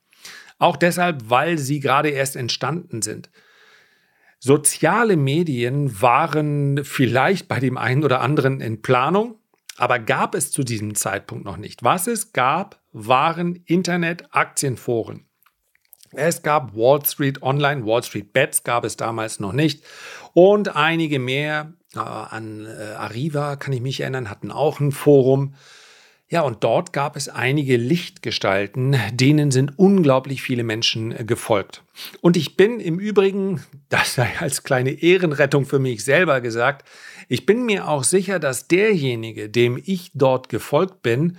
Auch 0.59 0.77
deshalb, 0.77 1.31
weil 1.31 1.59
sie 1.59 1.81
gerade 1.81 2.11
erst 2.11 2.37
entstanden 2.37 3.03
sind. 3.03 3.31
Soziale 4.39 5.17
Medien 5.17 6.01
waren 6.01 6.85
vielleicht 6.85 7.49
bei 7.49 7.59
dem 7.59 7.79
einen 7.79 8.05
oder 8.05 8.21
anderen 8.21 8.61
in 8.61 8.83
Planung, 8.83 9.37
aber 9.79 9.99
gab 9.99 10.35
es 10.35 10.53
zu 10.53 10.63
diesem 10.63 10.95
Zeitpunkt 10.95 11.45
noch 11.45 11.57
nicht. 11.57 11.83
Was 11.83 12.07
es 12.07 12.33
gab, 12.33 12.81
waren 12.93 13.57
Internet-Aktienforen. 13.65 15.26
Es 16.13 16.43
gab 16.43 16.75
Wall 16.77 17.05
Street 17.05 17.43
Online, 17.43 17.85
Wall 17.85 18.03
Street 18.03 18.33
Bets 18.33 18.65
gab 18.65 18.85
es 18.85 18.97
damals 18.97 19.41
noch 19.41 19.53
nicht. 19.53 19.83
Und 20.35 20.77
einige 20.77 21.19
mehr, 21.19 21.73
äh, 21.95 21.99
an 21.99 22.67
äh, 22.67 22.95
Arriva 22.95 23.57
kann 23.57 23.73
ich 23.73 23.81
mich 23.81 24.01
erinnern, 24.01 24.31
hatten 24.31 24.51
auch 24.51 24.81
ein 24.81 24.93
Forum. 24.93 25.55
Ja, 26.29 26.41
und 26.41 26.65
dort 26.65 26.93
gab 26.93 27.15
es 27.15 27.29
einige 27.29 27.77
Lichtgestalten, 27.77 28.97
denen 29.13 29.53
sind 29.53 29.79
unglaublich 29.79 30.43
viele 30.43 30.65
Menschen 30.65 31.13
äh, 31.13 31.25
gefolgt. 31.25 31.85
Und 32.21 32.37
ich 32.37 32.57
bin 32.57 32.81
im 32.81 32.99
Übrigen, 32.99 33.63
das 33.89 34.15
sei 34.15 34.31
als 34.41 34.65
kleine 34.65 34.91
Ehrenrettung 34.91 35.67
für 35.67 35.79
mich 35.79 36.05
selber 36.05 36.41
gesagt, 36.41 36.89
ich 37.29 37.47
bin 37.47 37.65
mir 37.65 37.89
auch 37.89 38.05
sicher, 38.05 38.39
dass 38.39 38.69
derjenige, 38.69 39.49
dem 39.49 39.81
ich 39.85 40.11
dort 40.15 40.49
gefolgt 40.49 41.03
bin, 41.03 41.39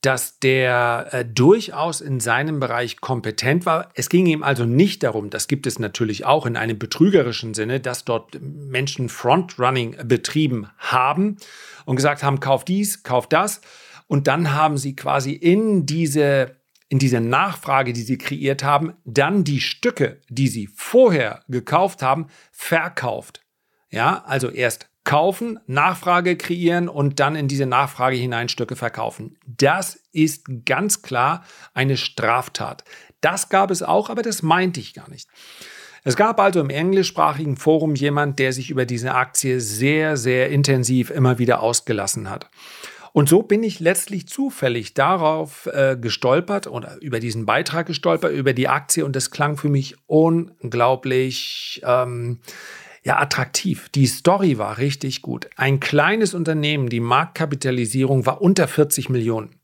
dass 0.00 0.38
der 0.38 1.08
äh, 1.10 1.24
durchaus 1.24 2.00
in 2.00 2.20
seinem 2.20 2.60
Bereich 2.60 3.00
kompetent 3.00 3.66
war. 3.66 3.90
Es 3.94 4.08
ging 4.08 4.26
ihm 4.26 4.42
also 4.42 4.64
nicht 4.64 5.02
darum, 5.02 5.28
das 5.30 5.48
gibt 5.48 5.66
es 5.66 5.78
natürlich 5.78 6.24
auch 6.24 6.46
in 6.46 6.56
einem 6.56 6.78
betrügerischen 6.78 7.54
Sinne, 7.54 7.80
dass 7.80 8.04
dort 8.04 8.38
Menschen 8.40 9.08
Frontrunning 9.08 9.96
betrieben 10.04 10.68
haben 10.78 11.36
und 11.84 11.96
gesagt 11.96 12.22
haben, 12.22 12.38
kauf 12.38 12.64
dies, 12.64 13.02
kauf 13.02 13.26
das. 13.26 13.60
Und 14.06 14.28
dann 14.28 14.52
haben 14.52 14.78
sie 14.78 14.94
quasi 14.94 15.32
in 15.32 15.84
diese, 15.84 16.56
in 16.88 17.00
diese 17.00 17.20
Nachfrage, 17.20 17.92
die 17.92 18.02
sie 18.02 18.18
kreiert 18.18 18.62
haben, 18.62 18.94
dann 19.04 19.42
die 19.42 19.60
Stücke, 19.60 20.20
die 20.28 20.48
sie 20.48 20.68
vorher 20.68 21.42
gekauft 21.48 22.02
haben, 22.02 22.28
verkauft. 22.52 23.42
Ja, 23.90 24.22
also 24.26 24.48
erst 24.48 24.88
kaufen, 25.04 25.58
Nachfrage 25.66 26.36
kreieren 26.36 26.88
und 26.88 27.18
dann 27.20 27.34
in 27.34 27.48
diese 27.48 27.66
Nachfrage 27.66 28.16
hinein 28.16 28.48
Stücke 28.48 28.76
verkaufen. 28.76 29.38
Das 29.46 29.98
ist 30.12 30.44
ganz 30.66 31.02
klar 31.02 31.44
eine 31.72 31.96
Straftat. 31.96 32.84
Das 33.20 33.48
gab 33.48 33.70
es 33.70 33.82
auch, 33.82 34.10
aber 34.10 34.22
das 34.22 34.42
meinte 34.42 34.80
ich 34.80 34.94
gar 34.94 35.08
nicht. 35.08 35.28
Es 36.04 36.16
gab 36.16 36.40
also 36.40 36.60
im 36.60 36.70
englischsprachigen 36.70 37.56
Forum 37.56 37.94
jemand, 37.94 38.38
der 38.38 38.52
sich 38.52 38.70
über 38.70 38.86
diese 38.86 39.14
Aktie 39.14 39.60
sehr, 39.60 40.16
sehr 40.16 40.50
intensiv 40.50 41.10
immer 41.10 41.38
wieder 41.38 41.60
ausgelassen 41.60 42.30
hat. 42.30 42.48
Und 43.12 43.28
so 43.28 43.42
bin 43.42 43.62
ich 43.62 43.80
letztlich 43.80 44.28
zufällig 44.28 44.94
darauf 44.94 45.66
äh, 45.66 45.96
gestolpert 46.00 46.66
oder 46.66 46.98
über 47.00 47.20
diesen 47.20 47.46
Beitrag 47.46 47.86
gestolpert, 47.86 48.32
über 48.32 48.52
die 48.52 48.68
Aktie 48.68 49.04
und 49.04 49.16
das 49.16 49.30
klang 49.30 49.56
für 49.56 49.68
mich 49.68 49.96
unglaublich 50.06 51.82
ähm, 51.84 52.40
ja, 53.04 53.18
attraktiv. 53.18 53.88
Die 53.90 54.06
Story 54.06 54.58
war 54.58 54.78
richtig 54.78 55.22
gut. 55.22 55.48
Ein 55.56 55.80
kleines 55.80 56.34
Unternehmen, 56.34 56.88
die 56.88 57.00
Marktkapitalisierung 57.00 58.26
war 58.26 58.40
unter 58.42 58.68
40 58.68 59.08
Millionen. 59.08 59.58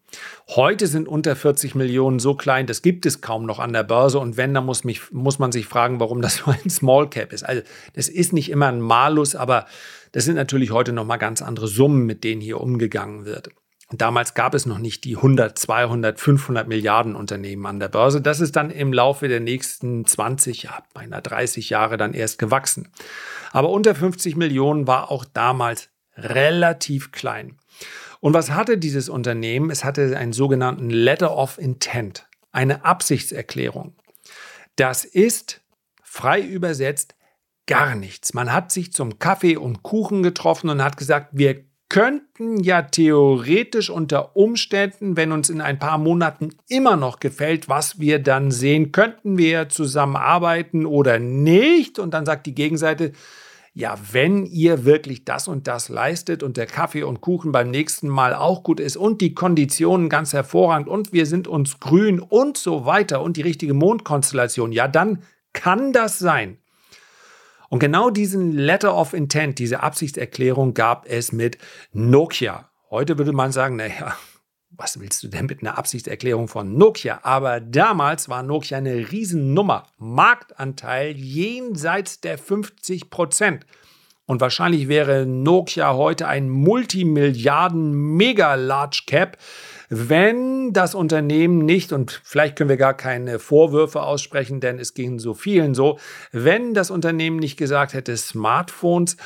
Heute 0.48 0.86
sind 0.86 1.08
unter 1.08 1.34
40 1.34 1.74
Millionen 1.74 2.18
so 2.18 2.34
klein, 2.34 2.66
das 2.66 2.82
gibt 2.82 3.06
es 3.06 3.20
kaum 3.20 3.46
noch 3.46 3.58
an 3.58 3.72
der 3.72 3.82
Börse. 3.82 4.18
Und 4.18 4.36
wenn, 4.36 4.54
dann 4.54 4.64
muss, 4.64 4.84
mich, 4.84 5.10
muss 5.12 5.38
man 5.38 5.52
sich 5.52 5.66
fragen, 5.66 6.00
warum 6.00 6.22
das 6.22 6.40
nur 6.46 6.54
ein 6.54 6.70
Small 6.70 7.08
Cap 7.10 7.32
ist. 7.32 7.42
Also, 7.42 7.62
das 7.94 8.08
ist 8.08 8.32
nicht 8.32 8.50
immer 8.50 8.68
ein 8.68 8.80
Malus, 8.80 9.34
aber 9.34 9.66
das 10.12 10.24
sind 10.24 10.36
natürlich 10.36 10.70
heute 10.70 10.92
nochmal 10.92 11.18
ganz 11.18 11.42
andere 11.42 11.66
Summen, 11.66 12.06
mit 12.06 12.24
denen 12.24 12.40
hier 12.40 12.60
umgegangen 12.60 13.24
wird. 13.24 13.50
Damals 13.98 14.34
gab 14.34 14.54
es 14.54 14.66
noch 14.66 14.78
nicht 14.78 15.04
die 15.04 15.16
100, 15.16 15.58
200, 15.58 16.18
500 16.18 16.68
Milliarden 16.68 17.16
Unternehmen 17.16 17.66
an 17.66 17.80
der 17.80 17.88
Börse. 17.88 18.20
Das 18.20 18.40
ist 18.40 18.56
dann 18.56 18.70
im 18.70 18.92
Laufe 18.92 19.28
der 19.28 19.40
nächsten 19.40 20.06
20, 20.06 20.64
ja, 20.64 20.82
beinahe 20.94 21.22
30 21.22 21.70
Jahre 21.70 21.96
dann 21.96 22.14
erst 22.14 22.38
gewachsen. 22.38 22.88
Aber 23.52 23.70
unter 23.70 23.94
50 23.94 24.36
Millionen 24.36 24.86
war 24.86 25.10
auch 25.10 25.24
damals 25.24 25.90
relativ 26.16 27.12
klein. 27.12 27.58
Und 28.20 28.32
was 28.32 28.50
hatte 28.50 28.78
dieses 28.78 29.08
Unternehmen? 29.08 29.70
Es 29.70 29.84
hatte 29.84 30.16
einen 30.16 30.32
sogenannten 30.32 30.88
Letter 30.88 31.36
of 31.36 31.58
Intent, 31.58 32.26
eine 32.52 32.84
Absichtserklärung. 32.84 33.94
Das 34.76 35.04
ist 35.04 35.60
frei 36.02 36.40
übersetzt 36.40 37.14
gar 37.66 37.94
nichts. 37.94 38.34
Man 38.34 38.52
hat 38.52 38.72
sich 38.72 38.92
zum 38.92 39.18
Kaffee 39.18 39.56
und 39.56 39.82
Kuchen 39.82 40.22
getroffen 40.22 40.70
und 40.70 40.82
hat 40.82 40.96
gesagt, 40.96 41.30
wir 41.32 41.64
könnten 41.94 42.58
ja 42.58 42.82
theoretisch 42.82 43.88
unter 43.88 44.34
Umständen, 44.34 45.16
wenn 45.16 45.30
uns 45.30 45.48
in 45.48 45.60
ein 45.60 45.78
paar 45.78 45.96
Monaten 45.96 46.48
immer 46.68 46.96
noch 46.96 47.20
gefällt, 47.20 47.68
was 47.68 48.00
wir 48.00 48.18
dann 48.18 48.50
sehen, 48.50 48.90
könnten 48.90 49.38
wir 49.38 49.68
zusammenarbeiten 49.68 50.86
oder 50.86 51.20
nicht. 51.20 52.00
Und 52.00 52.12
dann 52.12 52.26
sagt 52.26 52.46
die 52.46 52.54
Gegenseite, 52.56 53.12
ja, 53.74 53.96
wenn 54.10 54.44
ihr 54.44 54.84
wirklich 54.84 55.24
das 55.24 55.46
und 55.46 55.68
das 55.68 55.88
leistet 55.88 56.42
und 56.42 56.56
der 56.56 56.66
Kaffee 56.66 57.04
und 57.04 57.20
Kuchen 57.20 57.52
beim 57.52 57.70
nächsten 57.70 58.08
Mal 58.08 58.34
auch 58.34 58.64
gut 58.64 58.80
ist 58.80 58.96
und 58.96 59.20
die 59.20 59.32
Konditionen 59.32 60.08
ganz 60.08 60.32
hervorragend 60.32 60.88
und 60.88 61.12
wir 61.12 61.26
sind 61.26 61.46
uns 61.46 61.78
grün 61.78 62.18
und 62.18 62.56
so 62.56 62.86
weiter 62.86 63.22
und 63.22 63.36
die 63.36 63.42
richtige 63.42 63.72
Mondkonstellation, 63.72 64.72
ja, 64.72 64.88
dann 64.88 65.22
kann 65.52 65.92
das 65.92 66.18
sein. 66.18 66.58
Und 67.74 67.80
genau 67.80 68.08
diesen 68.08 68.52
Letter 68.52 68.96
of 68.96 69.12
Intent, 69.14 69.58
diese 69.58 69.82
Absichtserklärung 69.82 70.74
gab 70.74 71.08
es 71.08 71.32
mit 71.32 71.58
Nokia. 71.92 72.70
Heute 72.88 73.18
würde 73.18 73.32
man 73.32 73.50
sagen, 73.50 73.74
naja, 73.74 74.16
was 74.70 75.00
willst 75.00 75.24
du 75.24 75.28
denn 75.28 75.46
mit 75.46 75.60
einer 75.60 75.76
Absichtserklärung 75.76 76.46
von 76.46 76.78
Nokia? 76.78 77.18
Aber 77.24 77.58
damals 77.58 78.28
war 78.28 78.44
Nokia 78.44 78.78
eine 78.78 79.10
Riesennummer. 79.10 79.88
Marktanteil 79.98 81.16
jenseits 81.16 82.20
der 82.20 82.38
50 82.38 83.10
Prozent. 83.10 83.66
Und 84.24 84.40
wahrscheinlich 84.40 84.86
wäre 84.86 85.26
Nokia 85.26 85.94
heute 85.94 86.28
ein 86.28 86.50
Multimilliarden-Mega-Large-Cap, 86.50 89.36
wenn 89.96 90.72
das 90.72 90.94
Unternehmen 90.94 91.58
nicht, 91.58 91.92
und 91.92 92.20
vielleicht 92.24 92.56
können 92.56 92.70
wir 92.70 92.76
gar 92.76 92.94
keine 92.94 93.38
Vorwürfe 93.38 94.02
aussprechen, 94.02 94.60
denn 94.60 94.78
es 94.78 94.94
ging 94.94 95.18
so 95.18 95.34
vielen 95.34 95.74
so, 95.74 95.98
wenn 96.32 96.74
das 96.74 96.90
Unternehmen 96.90 97.38
nicht 97.38 97.56
gesagt 97.56 97.94
hätte, 97.94 98.16
Smartphones, 98.16 99.16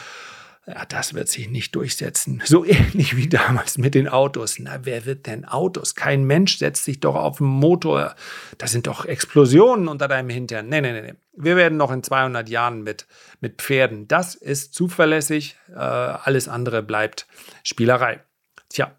ja, 0.68 0.84
das 0.84 1.14
wird 1.14 1.28
sich 1.28 1.48
nicht 1.48 1.74
durchsetzen. 1.74 2.42
So 2.44 2.64
ähnlich 2.66 3.16
wie 3.16 3.28
damals 3.28 3.78
mit 3.78 3.94
den 3.94 4.06
Autos. 4.08 4.58
Na, 4.58 4.80
wer 4.82 5.06
wird 5.06 5.26
denn 5.26 5.46
Autos? 5.46 5.94
Kein 5.94 6.24
Mensch 6.24 6.58
setzt 6.58 6.84
sich 6.84 7.00
doch 7.00 7.14
auf 7.14 7.38
den 7.38 7.46
Motor. 7.46 8.14
Da 8.58 8.66
sind 8.66 8.86
doch 8.86 9.06
Explosionen 9.06 9.88
unter 9.88 10.08
deinem 10.08 10.28
Hintern. 10.28 10.68
Nee, 10.68 10.82
nee, 10.82 11.00
nee. 11.00 11.14
Wir 11.32 11.56
werden 11.56 11.78
noch 11.78 11.90
in 11.90 12.02
200 12.02 12.48
Jahren 12.48 12.82
mit, 12.82 13.06
mit 13.40 13.62
Pferden. 13.62 14.08
Das 14.08 14.34
ist 14.34 14.74
zuverlässig. 14.74 15.56
Äh, 15.70 15.78
alles 15.78 16.48
andere 16.48 16.82
bleibt 16.82 17.26
Spielerei. 17.62 18.20
Tja. 18.68 18.92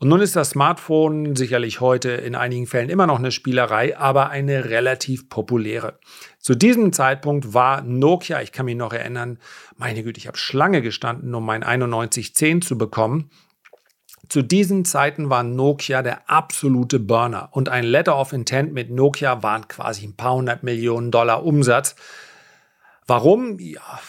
Und 0.00 0.08
nun 0.08 0.22
ist 0.22 0.34
das 0.34 0.50
Smartphone 0.50 1.36
sicherlich 1.36 1.82
heute 1.82 2.08
in 2.08 2.34
einigen 2.34 2.66
Fällen 2.66 2.88
immer 2.88 3.06
noch 3.06 3.18
eine 3.18 3.30
Spielerei, 3.30 3.98
aber 3.98 4.30
eine 4.30 4.70
relativ 4.70 5.28
populäre. 5.28 5.98
Zu 6.38 6.54
diesem 6.54 6.94
Zeitpunkt 6.94 7.52
war 7.52 7.82
Nokia, 7.82 8.40
ich 8.40 8.50
kann 8.50 8.64
mich 8.64 8.76
noch 8.76 8.94
erinnern, 8.94 9.38
meine 9.76 10.02
Güte, 10.02 10.16
ich 10.16 10.26
habe 10.26 10.38
Schlange 10.38 10.80
gestanden, 10.80 11.34
um 11.34 11.44
mein 11.44 11.60
9110 11.60 12.62
zu 12.62 12.78
bekommen. 12.78 13.28
Zu 14.30 14.40
diesen 14.40 14.86
Zeiten 14.86 15.28
war 15.28 15.42
Nokia 15.42 16.00
der 16.00 16.30
absolute 16.30 16.98
Burner 16.98 17.50
und 17.52 17.68
ein 17.68 17.84
Letter 17.84 18.18
of 18.18 18.32
Intent 18.32 18.72
mit 18.72 18.90
Nokia 18.90 19.42
waren 19.42 19.68
quasi 19.68 20.06
ein 20.06 20.16
paar 20.16 20.32
hundert 20.32 20.62
Millionen 20.62 21.10
Dollar 21.10 21.44
Umsatz. 21.44 21.94
Warum? 23.06 23.58
Ja, 23.58 24.00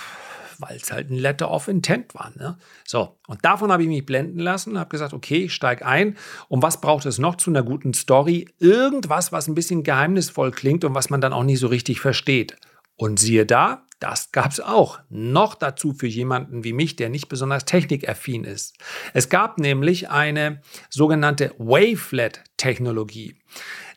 weil 0.62 0.77
es 0.77 0.91
halt 0.91 1.10
ein 1.10 1.15
Letter 1.15 1.51
of 1.51 1.68
Intent 1.68 2.13
war. 2.15 2.32
Ne? 2.36 2.58
So, 2.86 3.18
und 3.27 3.44
davon 3.44 3.72
habe 3.72 3.84
ich 3.84 3.89
mich 3.89 4.06
blenden 4.06 4.39
lassen, 4.39 4.80
habe 4.80 4.89
gesagt, 4.89 5.13
okay, 5.13 5.46
ich 5.46 5.53
steige 5.53 5.86
ein. 5.86 6.18
Und 6.48 6.62
was 6.62 6.80
braucht 6.82 7.06
es 7.06 7.18
noch 7.18 7.36
zu 7.36 7.50
einer 7.50 7.63
guten 7.63 7.94
Story? 7.94 8.48
Irgendwas, 8.60 9.32
was 9.32 9.48
ein 9.48 9.56
bisschen 9.56 9.84
geheimnisvoll 9.84 10.51
klingt 10.51 10.84
und 10.84 10.96
was 10.96 11.10
man 11.10 11.22
dann 11.22 11.34
auch 11.34 11.44
nicht 11.44 11.60
so 11.60 11.68
richtig 11.68 12.00
versteht. 12.00 12.56
Und 12.96 13.20
siehe 13.20 13.46
da, 13.46 13.86
das 14.01 14.32
gab 14.32 14.51
es 14.51 14.60
auch. 14.60 15.00
Noch 15.10 15.53
dazu 15.53 15.94
für 15.94 16.08
jemanden 16.08 16.63
wie 16.63 16.74
mich, 16.74 16.96
der 16.96 17.10
nicht 17.10 17.30
besonders 17.30 17.65
technikaffin 17.65 18.44
ist. 18.44 18.75
Es 19.13 19.30
gab 19.30 19.60
nämlich 19.60 20.10
eine 20.10 20.62
sogenannte 20.89 21.53
Wavelet-Technologie. 21.60 23.36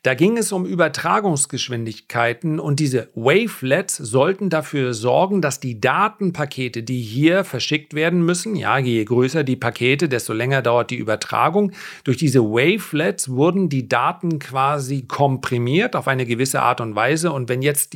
Da 0.04 0.12
ging 0.12 0.36
es 0.36 0.52
um 0.52 0.66
Übertragungsgeschwindigkeiten 0.66 2.60
und 2.60 2.78
diese 2.78 3.08
Wavelets 3.14 3.96
sollten 3.96 4.50
dafür 4.50 4.92
sorgen, 4.92 5.40
dass 5.40 5.60
die 5.60 5.80
Datenpakete, 5.80 6.82
die 6.82 7.00
hier 7.00 7.42
verschickt 7.42 7.94
werden 7.94 8.22
müssen, 8.22 8.54
ja, 8.54 8.76
je 8.76 9.02
größer 9.02 9.44
die 9.44 9.56
Pakete, 9.56 10.10
desto 10.10 10.34
länger 10.34 10.60
dauert 10.60 10.90
die 10.90 10.98
Übertragung. 10.98 11.72
Durch 12.04 12.18
diese 12.18 12.40
Wavelets 12.40 13.30
wurden 13.30 13.70
die 13.70 13.88
Daten 13.88 14.38
quasi 14.38 15.06
komprimiert 15.06 15.96
auf 15.96 16.06
eine 16.06 16.26
gewisse 16.26 16.60
Art 16.60 16.82
und 16.82 16.94
Weise. 16.94 17.32
Und 17.32 17.48
wenn 17.48 17.62
jetzt, 17.62 17.94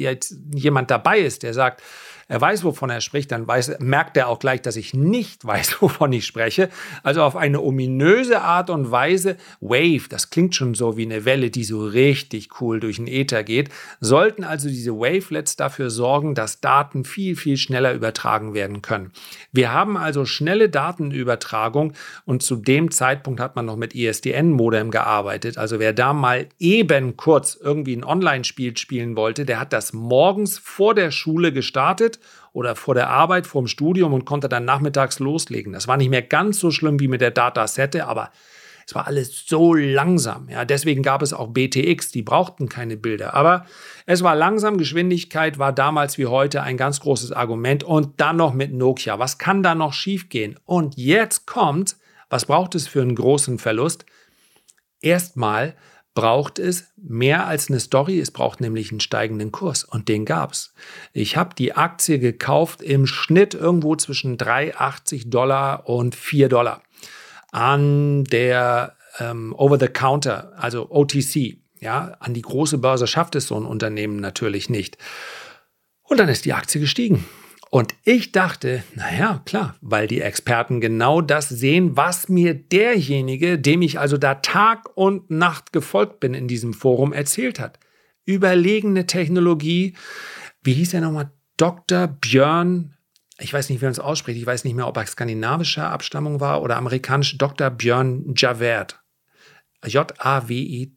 jemand 0.54 0.90
dabei 0.90 1.18
ist, 1.18 1.42
der 1.42 1.52
sagt, 1.52 1.82
er 2.28 2.42
weiß, 2.42 2.62
wovon 2.62 2.90
er 2.90 3.00
spricht, 3.00 3.32
dann 3.32 3.48
weiß, 3.48 3.78
merkt 3.80 4.18
er 4.18 4.28
auch 4.28 4.38
gleich, 4.38 4.60
dass 4.60 4.76
ich 4.76 4.92
nicht 4.92 5.44
weiß, 5.46 5.80
wovon 5.80 6.12
ich 6.12 6.26
spreche. 6.26 6.68
Also 7.02 7.22
auf 7.22 7.36
eine 7.36 7.62
ominöse 7.62 8.42
Art 8.42 8.68
und 8.68 8.90
Weise, 8.90 9.36
Wave, 9.60 10.08
das 10.10 10.28
klingt 10.28 10.54
schon 10.54 10.74
so 10.74 10.96
wie 10.98 11.06
eine 11.06 11.24
Welle, 11.24 11.50
die 11.50 11.64
so 11.64 11.86
richtig 11.86 12.60
cool 12.60 12.80
durch 12.80 12.96
den 12.96 13.06
Äther 13.06 13.42
geht, 13.42 13.70
sollten 14.00 14.44
also 14.44 14.68
diese 14.68 14.92
Wavelets 14.92 15.56
dafür 15.56 15.88
sorgen, 15.88 16.34
dass 16.34 16.60
Daten 16.60 17.04
viel, 17.04 17.34
viel 17.34 17.56
schneller 17.56 17.94
übertragen 17.94 18.52
werden 18.52 18.82
können. 18.82 19.12
Wir 19.50 19.72
haben 19.72 19.96
also 19.96 20.26
schnelle 20.26 20.68
Datenübertragung 20.68 21.94
und 22.26 22.42
zu 22.42 22.56
dem 22.56 22.90
Zeitpunkt 22.90 23.40
hat 23.40 23.56
man 23.56 23.64
noch 23.64 23.76
mit 23.76 23.94
ISDN-Modem 23.94 24.90
gearbeitet. 24.90 25.56
Also 25.56 25.78
wer 25.78 25.94
da 25.94 26.12
mal 26.12 26.46
eben 26.58 27.16
kurz 27.16 27.58
irgendwie 27.60 27.96
ein 27.96 28.04
Online-Spiel 28.04 28.76
spielen 28.76 29.16
wollte, 29.16 29.46
der 29.46 29.60
hat 29.60 29.72
das 29.72 29.94
morgens 29.94 30.58
vor 30.58 30.94
der 30.94 31.10
Schule 31.10 31.52
gestartet 31.52 32.17
oder 32.52 32.76
vor 32.76 32.94
der 32.94 33.10
Arbeit, 33.10 33.46
vor 33.46 33.62
dem 33.62 33.68
Studium 33.68 34.12
und 34.12 34.24
konnte 34.24 34.48
dann 34.48 34.64
nachmittags 34.64 35.18
loslegen. 35.18 35.72
Das 35.72 35.88
war 35.88 35.96
nicht 35.96 36.10
mehr 36.10 36.22
ganz 36.22 36.58
so 36.58 36.70
schlimm 36.70 37.00
wie 37.00 37.08
mit 37.08 37.20
der 37.20 37.30
Datasette, 37.30 38.06
aber 38.06 38.30
es 38.88 38.94
war 38.94 39.06
alles 39.06 39.44
so 39.46 39.74
langsam. 39.74 40.48
Ja, 40.48 40.64
deswegen 40.64 41.02
gab 41.02 41.20
es 41.20 41.34
auch 41.34 41.48
BTX, 41.48 42.10
die 42.10 42.22
brauchten 42.22 42.70
keine 42.70 42.96
Bilder. 42.96 43.34
Aber 43.34 43.66
es 44.06 44.22
war 44.22 44.34
langsam, 44.34 44.78
Geschwindigkeit 44.78 45.58
war 45.58 45.74
damals 45.74 46.16
wie 46.16 46.24
heute 46.24 46.62
ein 46.62 46.78
ganz 46.78 47.00
großes 47.00 47.32
Argument. 47.32 47.84
Und 47.84 48.18
dann 48.18 48.38
noch 48.38 48.54
mit 48.54 48.72
Nokia. 48.72 49.18
Was 49.18 49.36
kann 49.36 49.62
da 49.62 49.74
noch 49.74 49.92
schiefgehen? 49.92 50.58
Und 50.64 50.96
jetzt 50.96 51.46
kommt, 51.46 51.96
was 52.30 52.46
braucht 52.46 52.74
es 52.74 52.88
für 52.88 53.02
einen 53.02 53.14
großen 53.14 53.58
Verlust? 53.58 54.06
Erstmal 55.02 55.74
braucht 56.18 56.58
es 56.58 56.88
mehr 56.96 57.46
als 57.46 57.70
eine 57.70 57.78
Story, 57.78 58.18
es 58.18 58.32
braucht 58.32 58.60
nämlich 58.60 58.90
einen 58.90 58.98
steigenden 58.98 59.52
Kurs 59.52 59.84
und 59.84 60.08
den 60.08 60.24
gab 60.24 60.50
es. 60.50 60.74
Ich 61.12 61.36
habe 61.36 61.54
die 61.54 61.74
Aktie 61.74 62.18
gekauft 62.18 62.82
im 62.82 63.06
Schnitt 63.06 63.54
irgendwo 63.54 63.94
zwischen 63.94 64.36
3,80 64.36 65.30
Dollar 65.30 65.88
und 65.88 66.16
4 66.16 66.48
Dollar 66.48 66.82
an 67.52 68.24
der 68.24 68.96
ähm, 69.20 69.54
Over-the-Counter, 69.56 70.54
also 70.56 70.90
OTC. 70.90 71.58
Ja, 71.78 72.16
an 72.18 72.34
die 72.34 72.42
große 72.42 72.78
Börse 72.78 73.06
schafft 73.06 73.36
es 73.36 73.46
so 73.46 73.54
ein 73.54 73.64
Unternehmen 73.64 74.16
natürlich 74.16 74.68
nicht. 74.68 74.98
Und 76.02 76.18
dann 76.18 76.28
ist 76.28 76.44
die 76.44 76.52
Aktie 76.52 76.80
gestiegen. 76.80 77.26
Und 77.70 77.94
ich 78.04 78.32
dachte, 78.32 78.82
naja, 78.94 79.42
klar, 79.44 79.76
weil 79.82 80.06
die 80.06 80.22
Experten 80.22 80.80
genau 80.80 81.20
das 81.20 81.48
sehen, 81.48 81.96
was 81.96 82.28
mir 82.28 82.54
derjenige, 82.54 83.58
dem 83.58 83.82
ich 83.82 83.98
also 83.98 84.16
da 84.16 84.36
Tag 84.36 84.88
und 84.96 85.30
Nacht 85.30 85.72
gefolgt 85.72 86.20
bin 86.20 86.32
in 86.32 86.48
diesem 86.48 86.72
Forum, 86.72 87.12
erzählt 87.12 87.60
hat. 87.60 87.78
Überlegene 88.24 89.06
Technologie. 89.06 89.94
Wie 90.62 90.72
hieß 90.74 90.94
er 90.94 91.02
nochmal? 91.02 91.30
Dr. 91.56 92.06
Björn 92.06 92.94
ich 93.40 93.52
weiß 93.52 93.70
nicht, 93.70 93.80
wie 93.80 93.84
man 93.84 93.92
es 93.92 94.00
ausspricht, 94.00 94.38
ich 94.38 94.46
weiß 94.46 94.64
nicht 94.64 94.74
mehr, 94.74 94.88
ob 94.88 94.96
er 94.96 95.06
skandinavischer 95.06 95.88
Abstammung 95.90 96.40
war 96.40 96.60
oder 96.62 96.76
amerikanisch, 96.76 97.38
Dr. 97.38 97.70
Björn 97.70 98.34
Javert. 98.36 99.00
J-A-W-E-R-T-H 99.84 100.92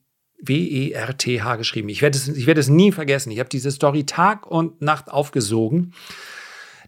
geschrieben. 1.58 1.90
Ich 1.90 2.02
werde 2.02 2.18
es, 2.18 2.28
ich 2.28 2.48
werde 2.48 2.60
es 2.60 2.68
nie 2.68 2.92
vergessen. 2.92 3.30
Ich 3.30 3.38
habe 3.38 3.50
diese 3.50 3.70
Story 3.70 4.08
Tag 4.08 4.48
und 4.48 4.82
Nacht 4.82 5.12
aufgesogen. 5.12 5.94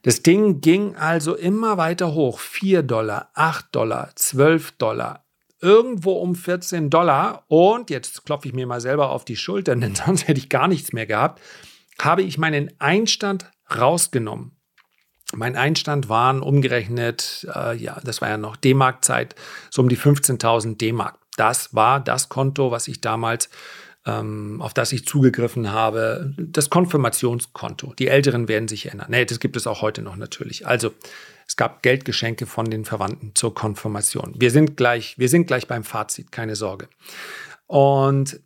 Das 0.04 0.22
Ding 0.22 0.60
ging 0.60 0.96
also 0.96 1.34
immer 1.34 1.78
weiter 1.78 2.14
hoch. 2.14 2.40
4 2.40 2.84
Dollar, 2.84 3.30
8 3.34 3.74
Dollar, 3.74 4.12
12 4.16 4.74
Dollar, 4.74 5.26
irgendwo 5.62 6.14
um 6.14 6.36
14 6.36 6.90
Dollar. 6.90 7.46
Und 7.48 7.90
jetzt 7.90 8.26
klopfe 8.26 8.50
ich 8.50 8.54
mir 8.54 8.68
mal 8.68 8.82
selber 8.82 9.10
auf 9.10 9.26
die 9.26 9.38
Schultern, 9.38 9.82
denn 9.82 9.96
sonst 9.96 10.28
hätte 10.28 10.40
ich 10.40 10.50
gar 10.50 10.68
nichts 10.68 10.94
mehr 10.94 11.06
gehabt. 11.06 11.42
Habe 12.00 12.22
ich 12.22 12.38
meinen 12.38 12.70
Einstand 12.80 13.50
rausgenommen. 13.76 14.58
Mein 15.36 15.56
Einstand 15.56 16.10
waren 16.10 16.42
umgerechnet, 16.42 17.48
äh, 17.56 17.76
ja, 17.76 18.00
das 18.04 18.22
war 18.22 18.30
ja 18.30 18.38
noch 18.38 18.56
D-Mark-Zeit, 18.56 19.34
so 19.72 19.82
um 19.82 19.90
die 19.90 19.98
15.000 19.98 20.78
D-Mark. 20.78 21.18
Das 21.38 21.74
war 21.74 22.00
das 22.00 22.30
Konto, 22.30 22.70
was 22.70 22.88
ich 22.88 23.02
damals 23.02 23.50
ähm, 24.06 24.62
auf 24.62 24.74
das 24.74 24.92
ich 24.92 25.06
zugegriffen 25.06 25.72
habe, 25.72 26.34
das 26.38 26.70
Konfirmationskonto. 26.70 27.94
Die 27.98 28.08
Älteren 28.08 28.48
werden 28.48 28.68
sich 28.68 28.86
erinnern. 28.86 29.08
Nee, 29.10 29.26
das 29.26 29.40
gibt 29.40 29.56
es 29.56 29.68
auch 29.68 29.82
heute 29.82 30.02
noch 30.02 30.16
natürlich. 30.16 30.68
Also 30.68 30.94
es 31.48 31.56
gab 31.56 31.84
Geldgeschenke 31.84 32.46
von 32.46 32.70
den 32.70 32.86
Verwandten 32.86 33.32
zur 33.36 33.54
Konfirmation. 33.54 34.34
Wir 34.38 34.52
sind 34.52 34.76
gleich, 34.78 35.18
wir 35.18 35.30
sind 35.30 35.48
gleich 35.48 35.68
beim 35.68 35.84
Fazit, 35.84 36.32
keine 36.32 36.56
Sorge. 36.56 36.90
Und 37.68 38.40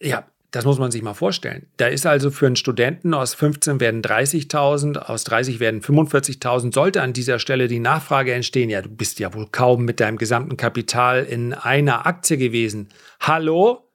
äh, 0.00 0.08
ja, 0.08 0.24
das 0.52 0.66
muss 0.66 0.78
man 0.78 0.90
sich 0.90 1.02
mal 1.02 1.14
vorstellen. 1.14 1.66
Da 1.78 1.86
ist 1.86 2.06
also 2.06 2.30
für 2.30 2.46
einen 2.46 2.56
Studenten 2.56 3.14
aus 3.14 3.34
15 3.34 3.80
werden 3.80 4.02
30.000, 4.02 4.98
aus 4.98 5.24
30 5.24 5.60
werden 5.60 5.80
45.000. 5.80 6.74
Sollte 6.74 7.00
an 7.00 7.14
dieser 7.14 7.38
Stelle 7.38 7.68
die 7.68 7.80
Nachfrage 7.80 8.34
entstehen, 8.34 8.68
ja, 8.68 8.82
du 8.82 8.90
bist 8.90 9.18
ja 9.18 9.32
wohl 9.32 9.48
kaum 9.50 9.86
mit 9.86 9.98
deinem 9.98 10.18
gesamten 10.18 10.58
Kapital 10.58 11.24
in 11.24 11.54
einer 11.54 12.06
Aktie 12.06 12.36
gewesen. 12.36 12.90
Hallo? 13.18 13.88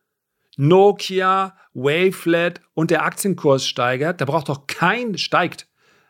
Nokia, 0.58 1.56
Wavelet 1.74 2.62
und 2.74 2.92
der 2.92 3.04
Aktienkurs 3.04 3.66
steigert, 3.66 4.20
da 4.20 4.26
braucht 4.26 4.50
doch 4.50 4.68
kein, 4.68 5.18
steigt, 5.18 5.68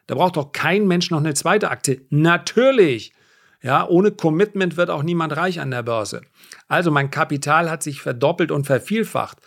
da 0.08 0.16
braucht 0.16 0.38
doch 0.38 0.54
kein 0.54 0.88
Mensch 0.88 1.12
noch 1.12 1.20
eine 1.20 1.34
zweite 1.34 1.70
Aktie. 1.70 2.06
Natürlich. 2.10 3.14
Ja, 3.62 3.88
ohne 3.88 4.12
Commitment 4.12 4.78
wird 4.78 4.90
auch 4.90 5.04
niemand 5.04 5.36
reich 5.36 5.60
an 5.60 5.72
der 5.72 5.84
Börse. 5.84 6.22
Also 6.68 6.92
mein 6.92 7.12
Kapital 7.12 7.70
hat 7.70 7.84
sich 7.84 8.02
verdoppelt 8.02 8.52
und 8.52 8.66
vervielfacht. 8.66 9.40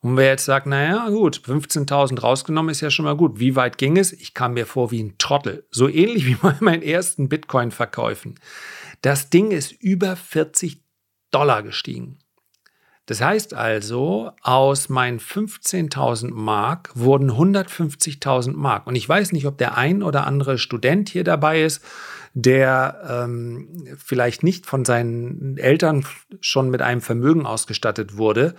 Und 0.00 0.16
wer 0.16 0.28
jetzt 0.28 0.44
sagt, 0.44 0.66
naja, 0.66 1.08
gut, 1.08 1.40
15.000 1.44 2.20
rausgenommen 2.20 2.70
ist 2.70 2.80
ja 2.80 2.90
schon 2.90 3.04
mal 3.04 3.16
gut. 3.16 3.40
Wie 3.40 3.56
weit 3.56 3.78
ging 3.78 3.96
es? 3.96 4.12
Ich 4.12 4.32
kam 4.32 4.54
mir 4.54 4.64
vor 4.64 4.90
wie 4.90 5.02
ein 5.02 5.18
Trottel. 5.18 5.66
So 5.70 5.88
ähnlich 5.88 6.26
wie 6.26 6.34
bei 6.42 6.54
meinen 6.60 6.82
ersten 6.82 7.28
Bitcoin-Verkäufen. 7.28 8.38
Das 9.02 9.30
Ding 9.30 9.50
ist 9.50 9.72
über 9.72 10.16
40 10.16 10.82
Dollar 11.30 11.62
gestiegen. 11.62 12.18
Das 13.08 13.22
heißt 13.22 13.54
also, 13.54 14.32
aus 14.42 14.90
meinen 14.90 15.18
15.000 15.18 16.30
Mark 16.30 16.90
wurden 16.94 17.30
150.000 17.30 18.52
Mark. 18.52 18.86
Und 18.86 18.96
ich 18.96 19.08
weiß 19.08 19.32
nicht, 19.32 19.46
ob 19.46 19.56
der 19.56 19.78
ein 19.78 20.02
oder 20.02 20.26
andere 20.26 20.58
Student 20.58 21.08
hier 21.08 21.24
dabei 21.24 21.62
ist, 21.62 21.82
der 22.34 23.24
ähm, 23.24 23.96
vielleicht 23.96 24.42
nicht 24.42 24.66
von 24.66 24.84
seinen 24.84 25.56
Eltern 25.56 26.04
schon 26.42 26.68
mit 26.68 26.82
einem 26.82 27.00
Vermögen 27.00 27.46
ausgestattet 27.46 28.18
wurde. 28.18 28.54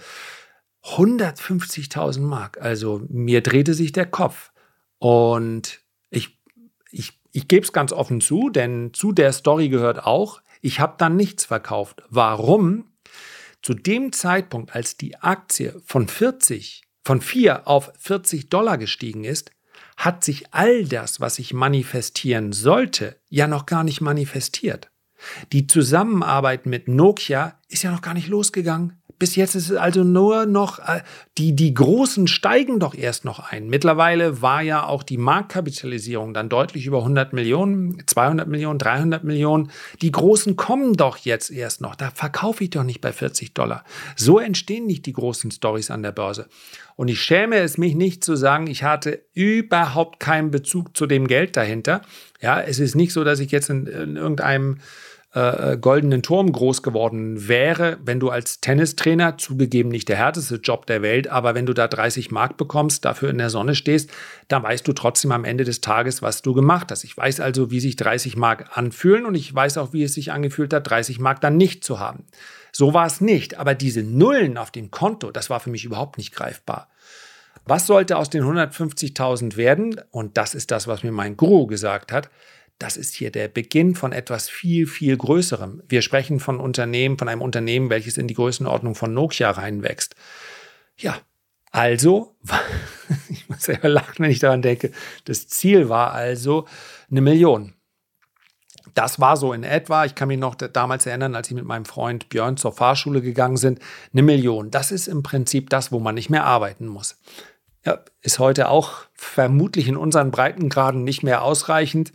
150.000 0.84 2.22
Mark. 2.22 2.60
Also 2.60 3.04
mir 3.08 3.42
drehte 3.42 3.76
sich 3.76 3.92
der 3.92 4.08
Kopf. 4.08 4.52
Und 4.98 5.82
ich, 6.10 6.40
ich, 6.90 7.22
ich 7.32 7.48
gebe 7.48 7.64
es 7.64 7.72
ganz 7.72 7.94
offen 7.94 8.20
zu, 8.20 8.50
denn 8.50 8.96
zu 8.96 9.12
der 9.12 9.32
Story 9.32 9.70
gehört 9.70 10.04
auch, 10.04 10.42
ich 10.60 10.80
habe 10.80 10.96
dann 10.98 11.16
nichts 11.16 11.46
verkauft. 11.46 12.02
Warum? 12.10 12.86
Zu 13.62 13.74
dem 13.74 14.12
Zeitpunkt, 14.14 14.76
als 14.76 14.98
die 14.98 15.18
Aktie 15.18 15.82
von 15.86 16.08
40, 16.08 16.84
von 17.04 17.22
4 17.22 17.68
auf 17.68 17.92
40 18.00 18.50
Dollar 18.50 18.78
gestiegen 18.78 19.24
ist, 19.24 19.52
hat 19.98 20.24
sich 20.24 20.54
all 20.54 20.86
das, 20.86 21.20
was 21.20 21.36
sich 21.36 21.54
manifestieren 21.54 22.54
sollte, 22.54 23.20
ja 23.30 23.48
noch 23.48 23.66
gar 23.66 23.84
nicht 23.84 24.02
manifestiert. 24.02 24.90
Die 25.52 25.68
Zusammenarbeit 25.68 26.66
mit 26.66 26.88
Nokia 26.88 27.60
ist 27.68 27.84
ja 27.84 27.92
noch 27.92 28.02
gar 28.02 28.14
nicht 28.14 28.28
losgegangen. 28.28 28.99
Bis 29.20 29.36
jetzt 29.36 29.54
ist 29.54 29.70
es 29.70 29.76
also 29.76 30.06
nur 30.06 30.46
noch, 30.46 30.80
äh, 30.80 31.02
die, 31.38 31.54
die 31.54 31.74
Großen 31.74 32.28
steigen 32.28 32.80
doch 32.80 32.96
erst 32.96 33.26
noch 33.26 33.52
ein. 33.52 33.68
Mittlerweile 33.68 34.42
war 34.42 34.62
ja 34.62 34.86
auch 34.86 35.04
die 35.04 35.18
Marktkapitalisierung 35.18 36.34
dann 36.34 36.48
deutlich 36.48 36.86
über 36.86 37.00
100 37.00 37.34
Millionen, 37.34 38.02
200 38.08 38.48
Millionen, 38.48 38.80
300 38.80 39.26
Millionen. 39.26 39.72
Die 40.02 40.12
Großen 40.12 40.56
kommen 40.56 40.94
doch 40.94 41.18
jetzt 41.18 41.52
erst 41.52 41.82
noch. 41.82 41.96
Da 41.96 42.12
verkaufe 42.12 42.64
ich 42.64 42.70
doch 42.70 42.84
nicht 42.84 43.02
bei 43.02 43.12
40 43.12 43.54
Dollar. 43.54 43.84
So 44.16 44.40
entstehen 44.40 44.86
nicht 44.86 45.06
die 45.06 45.14
großen 45.14 45.52
Stories 45.52 45.92
an 45.92 46.02
der 46.02 46.14
Börse. 46.14 46.48
Und 46.96 47.10
ich 47.10 47.22
schäme 47.22 47.58
es 47.58 47.78
mich 47.78 47.96
nicht 47.96 48.24
zu 48.24 48.38
sagen, 48.38 48.68
ich 48.68 48.84
hatte 48.84 49.24
überhaupt 49.34 50.22
keinen 50.22 50.50
Bezug 50.50 50.96
zu 50.96 51.06
dem 51.08 51.28
Geld 51.28 51.58
dahinter. 51.58 52.02
Ja, 52.42 52.62
es 52.62 52.80
ist 52.80 52.96
nicht 52.96 53.12
so, 53.12 53.26
dass 53.26 53.42
ich 53.42 53.52
jetzt 53.52 53.70
in, 53.70 53.86
in 53.86 54.16
irgendeinem 54.16 54.78
äh, 55.34 55.78
goldenen 55.78 56.24
Turm 56.24 56.52
groß 56.52 56.82
geworden 56.82 57.48
wäre, 57.48 58.00
wenn 58.04 58.20
du 58.20 58.30
als 58.30 58.62
Tennistrainer, 58.62 59.38
zugegeben 59.38 59.90
nicht 59.90 60.10
der 60.10 60.18
härteste 60.18 60.56
Job 60.56 60.88
der 60.88 61.04
Welt, 61.04 61.28
aber 61.28 61.54
wenn 61.54 61.68
du 61.68 61.74
da 61.74 61.88
30 61.88 62.32
Mark 62.32 62.58
bekommst, 62.58 63.06
dafür 63.06 63.30
in 63.30 63.38
der 63.38 63.52
Sonne 63.52 63.76
stehst, 63.76 64.10
dann 64.48 64.64
weißt 64.64 64.88
du 64.88 64.94
trotzdem 64.94 65.32
am 65.32 65.46
Ende 65.46 65.66
des 65.66 65.82
Tages, 65.82 66.24
was 66.24 66.42
du 66.42 66.54
gemacht 66.54 66.90
hast. 66.90 67.04
Ich 67.04 67.16
weiß 67.16 67.42
also, 67.42 67.70
wie 67.70 67.80
sich 67.80 67.96
30 67.96 68.38
Mark 68.38 68.76
anfühlen 68.76 69.26
und 69.26 69.36
ich 69.36 69.54
weiß 69.54 69.78
auch, 69.78 69.94
wie 69.94 70.04
es 70.04 70.16
sich 70.16 70.32
angefühlt 70.32 70.74
hat, 70.74 70.90
30 70.90 71.20
Mark 71.20 71.42
dann 71.42 71.58
nicht 71.58 71.84
zu 71.84 72.00
haben. 72.00 72.26
So 72.72 72.94
war 72.96 73.06
es 73.06 73.22
nicht, 73.22 73.60
aber 73.60 73.76
diese 73.76 74.02
Nullen 74.02 74.58
auf 74.58 74.72
dem 74.72 74.90
Konto, 74.90 75.32
das 75.32 75.50
war 75.52 75.60
für 75.60 75.70
mich 75.70 75.86
überhaupt 75.86 76.18
nicht 76.18 76.34
greifbar. 76.34 76.90
Was 77.66 77.86
sollte 77.86 78.18
aus 78.18 78.32
den 78.32 78.44
150.000 78.44 79.58
werden? 79.58 80.02
Und 80.10 80.38
das 80.38 80.56
ist 80.56 80.72
das, 80.72 80.88
was 80.88 81.04
mir 81.04 81.12
mein 81.12 81.38
Guru 81.38 81.68
gesagt 81.68 82.12
hat 82.12 82.30
das 82.80 82.96
ist 82.96 83.14
hier 83.14 83.30
der 83.30 83.50
Beginn 83.50 83.94
von 83.94 84.14
etwas 84.14 84.50
viel, 84.50 84.88
viel 84.88 85.18
Größerem. 85.18 85.84
Wir 85.88 86.02
sprechen 86.02 86.40
von 86.40 86.60
Unternehmen, 86.60 87.18
von 87.18 87.28
einem 87.28 87.42
Unternehmen, 87.42 87.90
welches 87.90 88.18
in 88.18 88.28
die 88.28 88.34
Größenordnung 88.34 88.96
von 88.96 89.14
Nokia 89.14 89.52
reinwächst. 89.52 90.16
Ja, 90.98 91.20
also, 91.72 92.36
ich 93.30 93.48
muss 93.50 93.64
selber 93.64 93.90
lachen, 93.90 94.24
wenn 94.24 94.32
ich 94.32 94.40
daran 94.40 94.62
denke, 94.62 94.92
das 95.26 95.48
Ziel 95.48 95.90
war 95.90 96.14
also 96.14 96.66
eine 97.12 97.22
Million. 97.22 97.74
Das 98.96 99.20
war 99.20 99.38
so 99.38 99.54
in 99.54 99.64
etwa, 99.64 100.06
ich 100.06 100.16
kann 100.16 100.30
mich 100.30 100.40
noch 100.40 100.56
damals 100.56 101.06
erinnern, 101.06 101.36
als 101.36 101.50
ich 101.50 101.56
mit 101.56 101.66
meinem 101.66 101.86
Freund 101.86 102.30
Björn 102.30 102.58
zur 102.58 102.72
Fahrschule 102.72 103.22
gegangen 103.22 103.58
sind, 103.58 103.80
eine 104.14 104.24
Million. 104.24 104.72
Das 104.72 104.92
ist 104.92 105.08
im 105.08 105.22
Prinzip 105.22 105.70
das, 105.70 105.92
wo 105.92 106.00
man 106.00 106.16
nicht 106.16 106.30
mehr 106.30 106.46
arbeiten 106.46 106.88
muss. 106.88 107.18
Ja, 107.86 108.00
ist 108.22 108.40
heute 108.40 108.70
auch 108.70 109.06
vermutlich 109.14 109.88
in 109.88 109.96
unseren 109.96 110.32
Breitengraden 110.32 111.04
nicht 111.04 111.24
mehr 111.24 111.44
ausreichend. 111.44 112.12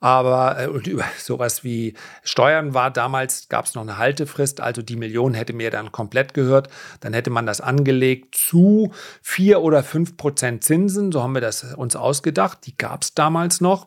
Aber 0.00 0.60
äh, 0.60 0.66
und 0.68 0.86
über 0.86 1.04
sowas 1.18 1.64
wie 1.64 1.94
Steuern 2.22 2.74
war 2.74 2.90
damals, 2.90 3.48
gab 3.48 3.64
es 3.64 3.74
noch 3.74 3.82
eine 3.82 3.98
Haltefrist, 3.98 4.60
also 4.60 4.82
die 4.82 4.96
Million 4.96 5.34
hätte 5.34 5.52
mir 5.52 5.70
dann 5.70 5.92
komplett 5.92 6.34
gehört. 6.34 6.68
Dann 7.00 7.12
hätte 7.12 7.30
man 7.30 7.46
das 7.46 7.60
angelegt 7.60 8.34
zu 8.34 8.92
vier 9.22 9.62
oder 9.62 9.82
fünf 9.82 10.16
Prozent 10.16 10.64
Zinsen, 10.64 11.12
so 11.12 11.22
haben 11.22 11.34
wir 11.34 11.40
das 11.40 11.74
uns 11.74 11.96
ausgedacht. 11.96 12.58
Die 12.66 12.76
gab 12.76 13.02
es 13.02 13.14
damals 13.14 13.60
noch. 13.60 13.86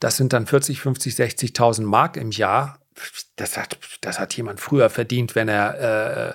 Das 0.00 0.16
sind 0.16 0.32
dann 0.32 0.46
40, 0.46 0.80
50, 0.80 1.14
60.000 1.14 1.82
Mark 1.82 2.16
im 2.16 2.30
Jahr. 2.30 2.78
Das 3.36 3.56
hat, 3.56 3.78
das 4.00 4.18
hat 4.18 4.36
jemand 4.36 4.60
früher 4.60 4.90
verdient, 4.90 5.36
wenn 5.36 5.48
er 5.48 6.34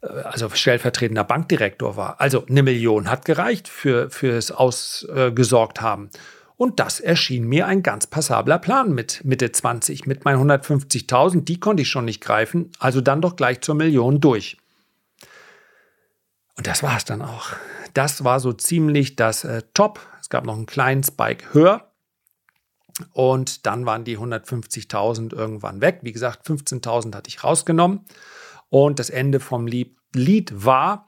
also 0.00 0.48
stellvertretender 0.48 1.24
Bankdirektor 1.24 1.96
war. 1.96 2.20
Also 2.20 2.46
eine 2.46 2.62
Million 2.62 3.10
hat 3.10 3.24
gereicht 3.24 3.68
für 3.68 4.10
fürs 4.10 4.50
ausgesorgt 4.50 5.80
haben. 5.80 6.10
Und 6.58 6.80
das 6.80 6.98
erschien 6.98 7.46
mir 7.46 7.68
ein 7.68 7.84
ganz 7.84 8.08
passabler 8.08 8.58
Plan 8.58 8.92
mit 8.92 9.24
Mitte 9.24 9.52
20. 9.52 10.06
Mit 10.06 10.24
meinen 10.24 10.50
150.000, 10.50 11.44
die 11.44 11.60
konnte 11.60 11.82
ich 11.82 11.88
schon 11.88 12.04
nicht 12.04 12.20
greifen, 12.20 12.72
also 12.80 13.00
dann 13.00 13.22
doch 13.22 13.36
gleich 13.36 13.60
zur 13.60 13.76
Million 13.76 14.20
durch. 14.20 14.58
Und 16.56 16.66
das 16.66 16.82
war 16.82 16.96
es 16.96 17.04
dann 17.04 17.22
auch. 17.22 17.52
Das 17.94 18.24
war 18.24 18.40
so 18.40 18.52
ziemlich 18.52 19.14
das 19.14 19.44
äh, 19.44 19.62
Top. 19.72 20.00
Es 20.20 20.30
gab 20.30 20.44
noch 20.44 20.56
einen 20.56 20.66
kleinen 20.66 21.04
Spike 21.04 21.54
höher. 21.54 21.92
Und 23.12 23.64
dann 23.64 23.86
waren 23.86 24.02
die 24.02 24.18
150.000 24.18 25.32
irgendwann 25.32 25.80
weg. 25.80 26.00
Wie 26.02 26.12
gesagt, 26.12 26.44
15.000 26.44 27.14
hatte 27.14 27.28
ich 27.28 27.44
rausgenommen. 27.44 28.04
Und 28.68 28.98
das 28.98 29.10
Ende 29.10 29.38
vom 29.38 29.68
Lied 29.68 29.96
war, 30.52 31.07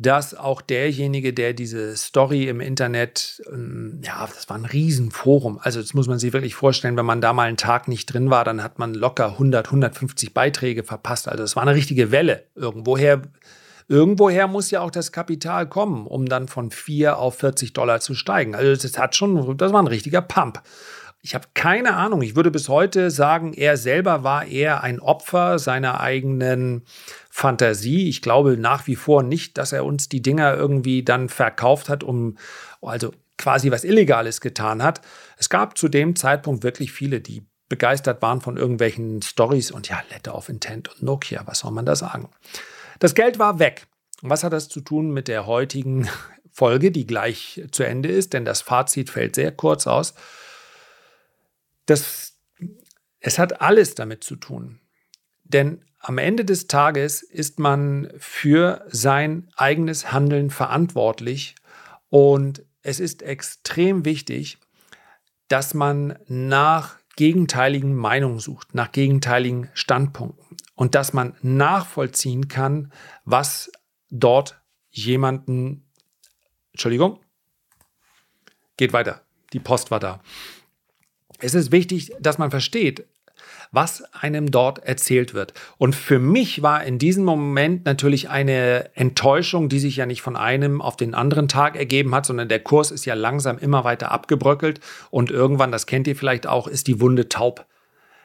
dass 0.00 0.34
auch 0.34 0.62
derjenige, 0.62 1.34
der 1.34 1.52
diese 1.52 1.94
Story 1.94 2.48
im 2.48 2.60
Internet, 2.60 3.42
ähm, 3.52 4.00
ja, 4.02 4.26
das 4.26 4.48
war 4.48 4.56
ein 4.56 4.64
Riesenforum. 4.64 5.58
Also 5.62 5.82
das 5.82 5.92
muss 5.92 6.08
man 6.08 6.18
sich 6.18 6.32
wirklich 6.32 6.54
vorstellen, 6.54 6.96
wenn 6.96 7.04
man 7.04 7.20
da 7.20 7.34
mal 7.34 7.48
einen 7.48 7.58
Tag 7.58 7.86
nicht 7.86 8.06
drin 8.06 8.30
war, 8.30 8.44
dann 8.44 8.62
hat 8.62 8.78
man 8.78 8.94
locker 8.94 9.32
100, 9.32 9.66
150 9.66 10.32
Beiträge 10.32 10.84
verpasst. 10.84 11.28
Also 11.28 11.44
es 11.44 11.54
war 11.54 11.64
eine 11.64 11.74
richtige 11.74 12.10
Welle. 12.10 12.44
Irgendwoher, 12.54 13.20
irgendwoher 13.88 14.48
muss 14.48 14.70
ja 14.70 14.80
auch 14.80 14.90
das 14.90 15.12
Kapital 15.12 15.68
kommen, 15.68 16.06
um 16.06 16.24
dann 16.24 16.48
von 16.48 16.70
4 16.70 17.18
auf 17.18 17.36
40 17.36 17.74
Dollar 17.74 18.00
zu 18.00 18.14
steigen. 18.14 18.54
Also 18.54 18.82
das 18.82 18.98
hat 18.98 19.14
schon, 19.14 19.58
das 19.58 19.70
war 19.74 19.82
ein 19.82 19.86
richtiger 19.86 20.22
Pump. 20.22 20.62
Ich 21.22 21.34
habe 21.34 21.48
keine 21.52 21.96
Ahnung. 21.96 22.22
Ich 22.22 22.34
würde 22.34 22.50
bis 22.50 22.68
heute 22.68 23.10
sagen, 23.10 23.52
er 23.52 23.76
selber 23.76 24.24
war 24.24 24.46
eher 24.46 24.82
ein 24.82 25.00
Opfer 25.00 25.58
seiner 25.58 26.00
eigenen 26.00 26.84
Fantasie. 27.30 28.08
Ich 28.08 28.22
glaube 28.22 28.56
nach 28.56 28.86
wie 28.86 28.96
vor 28.96 29.22
nicht, 29.22 29.58
dass 29.58 29.72
er 29.72 29.84
uns 29.84 30.08
die 30.08 30.22
Dinger 30.22 30.54
irgendwie 30.54 31.02
dann 31.02 31.28
verkauft 31.28 31.90
hat, 31.90 32.02
um 32.02 32.38
also 32.80 33.12
quasi 33.36 33.70
was 33.70 33.84
Illegales 33.84 34.40
getan 34.40 34.82
hat. 34.82 35.02
Es 35.36 35.50
gab 35.50 35.76
zu 35.76 35.88
dem 35.88 36.16
Zeitpunkt 36.16 36.62
wirklich 36.62 36.92
viele, 36.92 37.20
die 37.20 37.42
begeistert 37.68 38.20
waren 38.22 38.40
von 38.40 38.56
irgendwelchen 38.56 39.22
Stories 39.22 39.70
und 39.70 39.88
ja, 39.88 40.02
Letter 40.10 40.34
of 40.34 40.48
Intent 40.48 40.88
und 40.88 41.02
Nokia, 41.02 41.42
was 41.46 41.60
soll 41.60 41.70
man 41.70 41.86
da 41.86 41.96
sagen? 41.96 42.28
Das 42.98 43.14
Geld 43.14 43.38
war 43.38 43.58
weg. 43.58 43.86
Was 44.22 44.44
hat 44.44 44.52
das 44.52 44.68
zu 44.68 44.80
tun 44.80 45.10
mit 45.10 45.28
der 45.28 45.46
heutigen 45.46 46.08
Folge, 46.52 46.90
die 46.90 47.06
gleich 47.06 47.62
zu 47.70 47.84
Ende 47.84 48.10
ist? 48.10 48.32
Denn 48.32 48.44
das 48.44 48.60
Fazit 48.62 49.10
fällt 49.10 49.36
sehr 49.36 49.52
kurz 49.52 49.86
aus. 49.86 50.14
Das, 51.90 52.38
es 53.18 53.40
hat 53.40 53.60
alles 53.60 53.96
damit 53.96 54.22
zu 54.22 54.36
tun. 54.36 54.78
Denn 55.42 55.84
am 55.98 56.18
Ende 56.18 56.44
des 56.44 56.68
Tages 56.68 57.20
ist 57.20 57.58
man 57.58 58.12
für 58.16 58.86
sein 58.86 59.48
eigenes 59.56 60.12
Handeln 60.12 60.50
verantwortlich 60.50 61.56
und 62.08 62.64
es 62.82 63.00
ist 63.00 63.22
extrem 63.22 64.04
wichtig, 64.04 64.58
dass 65.48 65.74
man 65.74 66.16
nach 66.28 66.96
gegenteiligen 67.16 67.96
Meinungen 67.96 68.38
sucht, 68.38 68.72
nach 68.72 68.92
gegenteiligen 68.92 69.68
Standpunkten 69.74 70.58
und 70.76 70.94
dass 70.94 71.12
man 71.12 71.34
nachvollziehen 71.42 72.46
kann, 72.46 72.92
was 73.24 73.70
dort 74.10 74.62
jemanden, 74.90 75.90
Entschuldigung, 76.70 77.18
geht 78.76 78.92
weiter, 78.92 79.22
die 79.52 79.58
Post 79.58 79.90
war 79.90 79.98
da. 79.98 80.22
Es 81.40 81.54
ist 81.54 81.72
wichtig, 81.72 82.12
dass 82.20 82.38
man 82.38 82.50
versteht, 82.50 83.04
was 83.72 84.02
einem 84.12 84.50
dort 84.50 84.80
erzählt 84.80 85.32
wird. 85.32 85.54
Und 85.78 85.94
für 85.94 86.18
mich 86.18 86.62
war 86.62 86.84
in 86.84 86.98
diesem 86.98 87.24
Moment 87.24 87.84
natürlich 87.84 88.28
eine 88.28 88.90
Enttäuschung, 88.94 89.68
die 89.68 89.78
sich 89.78 89.96
ja 89.96 90.06
nicht 90.06 90.22
von 90.22 90.36
einem 90.36 90.82
auf 90.82 90.96
den 90.96 91.14
anderen 91.14 91.48
Tag 91.48 91.76
ergeben 91.76 92.14
hat, 92.14 92.26
sondern 92.26 92.48
der 92.48 92.60
Kurs 92.60 92.90
ist 92.90 93.04
ja 93.04 93.14
langsam 93.14 93.58
immer 93.58 93.84
weiter 93.84 94.10
abgebröckelt 94.10 94.80
und 95.10 95.30
irgendwann, 95.30 95.72
das 95.72 95.86
kennt 95.86 96.06
ihr 96.08 96.16
vielleicht 96.16 96.46
auch, 96.46 96.66
ist 96.66 96.88
die 96.88 97.00
Wunde 97.00 97.28
taub 97.28 97.66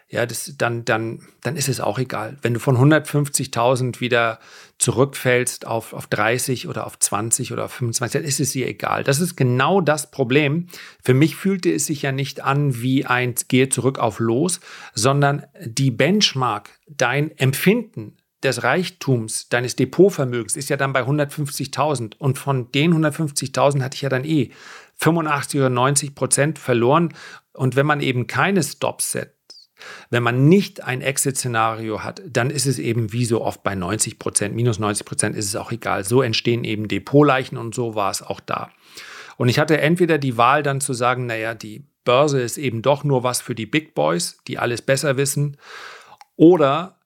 ja, 0.07 0.25
das, 0.25 0.53
dann, 0.57 0.85
dann, 0.85 1.21
dann 1.41 1.55
ist 1.55 1.67
es 1.67 1.79
auch 1.79 1.97
egal. 1.97 2.37
Wenn 2.43 2.53
du 2.53 2.59
von 2.59 2.77
150.000 2.77 3.99
wieder 4.01 4.39
zurückfällst 4.77 5.65
auf, 5.65 5.93
auf 5.93 6.05
30 6.07 6.67
oder 6.67 6.85
auf 6.85 6.99
20 6.99 7.51
oder 7.51 7.65
auf 7.65 7.73
25, 7.73 8.21
dann 8.21 8.27
ist 8.27 8.39
es 8.39 8.51
dir 8.51 8.67
egal. 8.67 9.03
Das 9.03 9.19
ist 9.19 9.35
genau 9.35 9.81
das 9.81 10.11
Problem. 10.11 10.67
Für 11.03 11.15
mich 11.15 11.35
fühlte 11.35 11.71
es 11.71 11.87
sich 11.87 12.03
ja 12.03 12.11
nicht 12.11 12.41
an 12.41 12.81
wie 12.81 13.05
ein 13.05 13.33
Gehe 13.47 13.69
zurück 13.69 13.97
auf 13.97 14.19
los, 14.19 14.59
sondern 14.93 15.45
die 15.65 15.91
Benchmark, 15.91 16.69
dein 16.87 17.31
Empfinden 17.37 18.15
des 18.43 18.61
Reichtums, 18.61 19.49
deines 19.49 19.75
Depotvermögens 19.75 20.55
ist 20.55 20.69
ja 20.69 20.77
dann 20.77 20.93
bei 20.93 21.01
150.000 21.01 22.15
und 22.17 22.37
von 22.37 22.71
den 22.71 22.93
150.000 22.93 23.81
hatte 23.81 23.95
ich 23.95 24.01
ja 24.01 24.09
dann 24.09 24.23
eh 24.23 24.51
85 24.97 25.59
oder 25.59 25.69
90 25.69 26.15
Prozent 26.15 26.59
verloren. 26.59 27.13
Und 27.53 27.75
wenn 27.75 27.85
man 27.85 28.01
eben 28.01 28.27
keine 28.27 28.61
Stops 28.61 29.11
setzt, 29.13 29.34
wenn 30.09 30.23
man 30.23 30.47
nicht 30.47 30.83
ein 30.83 31.01
Exit-Szenario 31.01 32.03
hat, 32.03 32.21
dann 32.27 32.49
ist 32.49 32.65
es 32.65 32.79
eben 32.79 33.13
wie 33.13 33.25
so 33.25 33.41
oft 33.41 33.63
bei 33.63 33.75
90 33.75 34.19
Prozent, 34.19 34.55
minus 34.55 34.79
90 34.79 35.05
Prozent 35.05 35.35
ist 35.35 35.45
es 35.45 35.55
auch 35.55 35.71
egal. 35.71 36.03
So 36.03 36.21
entstehen 36.21 36.63
eben 36.63 36.87
Depotleichen 36.87 37.57
und 37.57 37.75
so 37.75 37.95
war 37.95 38.11
es 38.11 38.21
auch 38.21 38.39
da. 38.39 38.71
Und 39.37 39.49
ich 39.49 39.59
hatte 39.59 39.79
entweder 39.79 40.17
die 40.17 40.37
Wahl 40.37 40.63
dann 40.63 40.81
zu 40.81 40.93
sagen, 40.93 41.25
naja, 41.25 41.53
die 41.53 41.83
Börse 42.03 42.41
ist 42.41 42.57
eben 42.57 42.81
doch 42.81 43.03
nur 43.03 43.23
was 43.23 43.41
für 43.41 43.55
die 43.55 43.65
Big 43.65 43.95
Boys, 43.95 44.37
die 44.47 44.57
alles 44.57 44.81
besser 44.81 45.17
wissen, 45.17 45.57
oder 46.37 46.99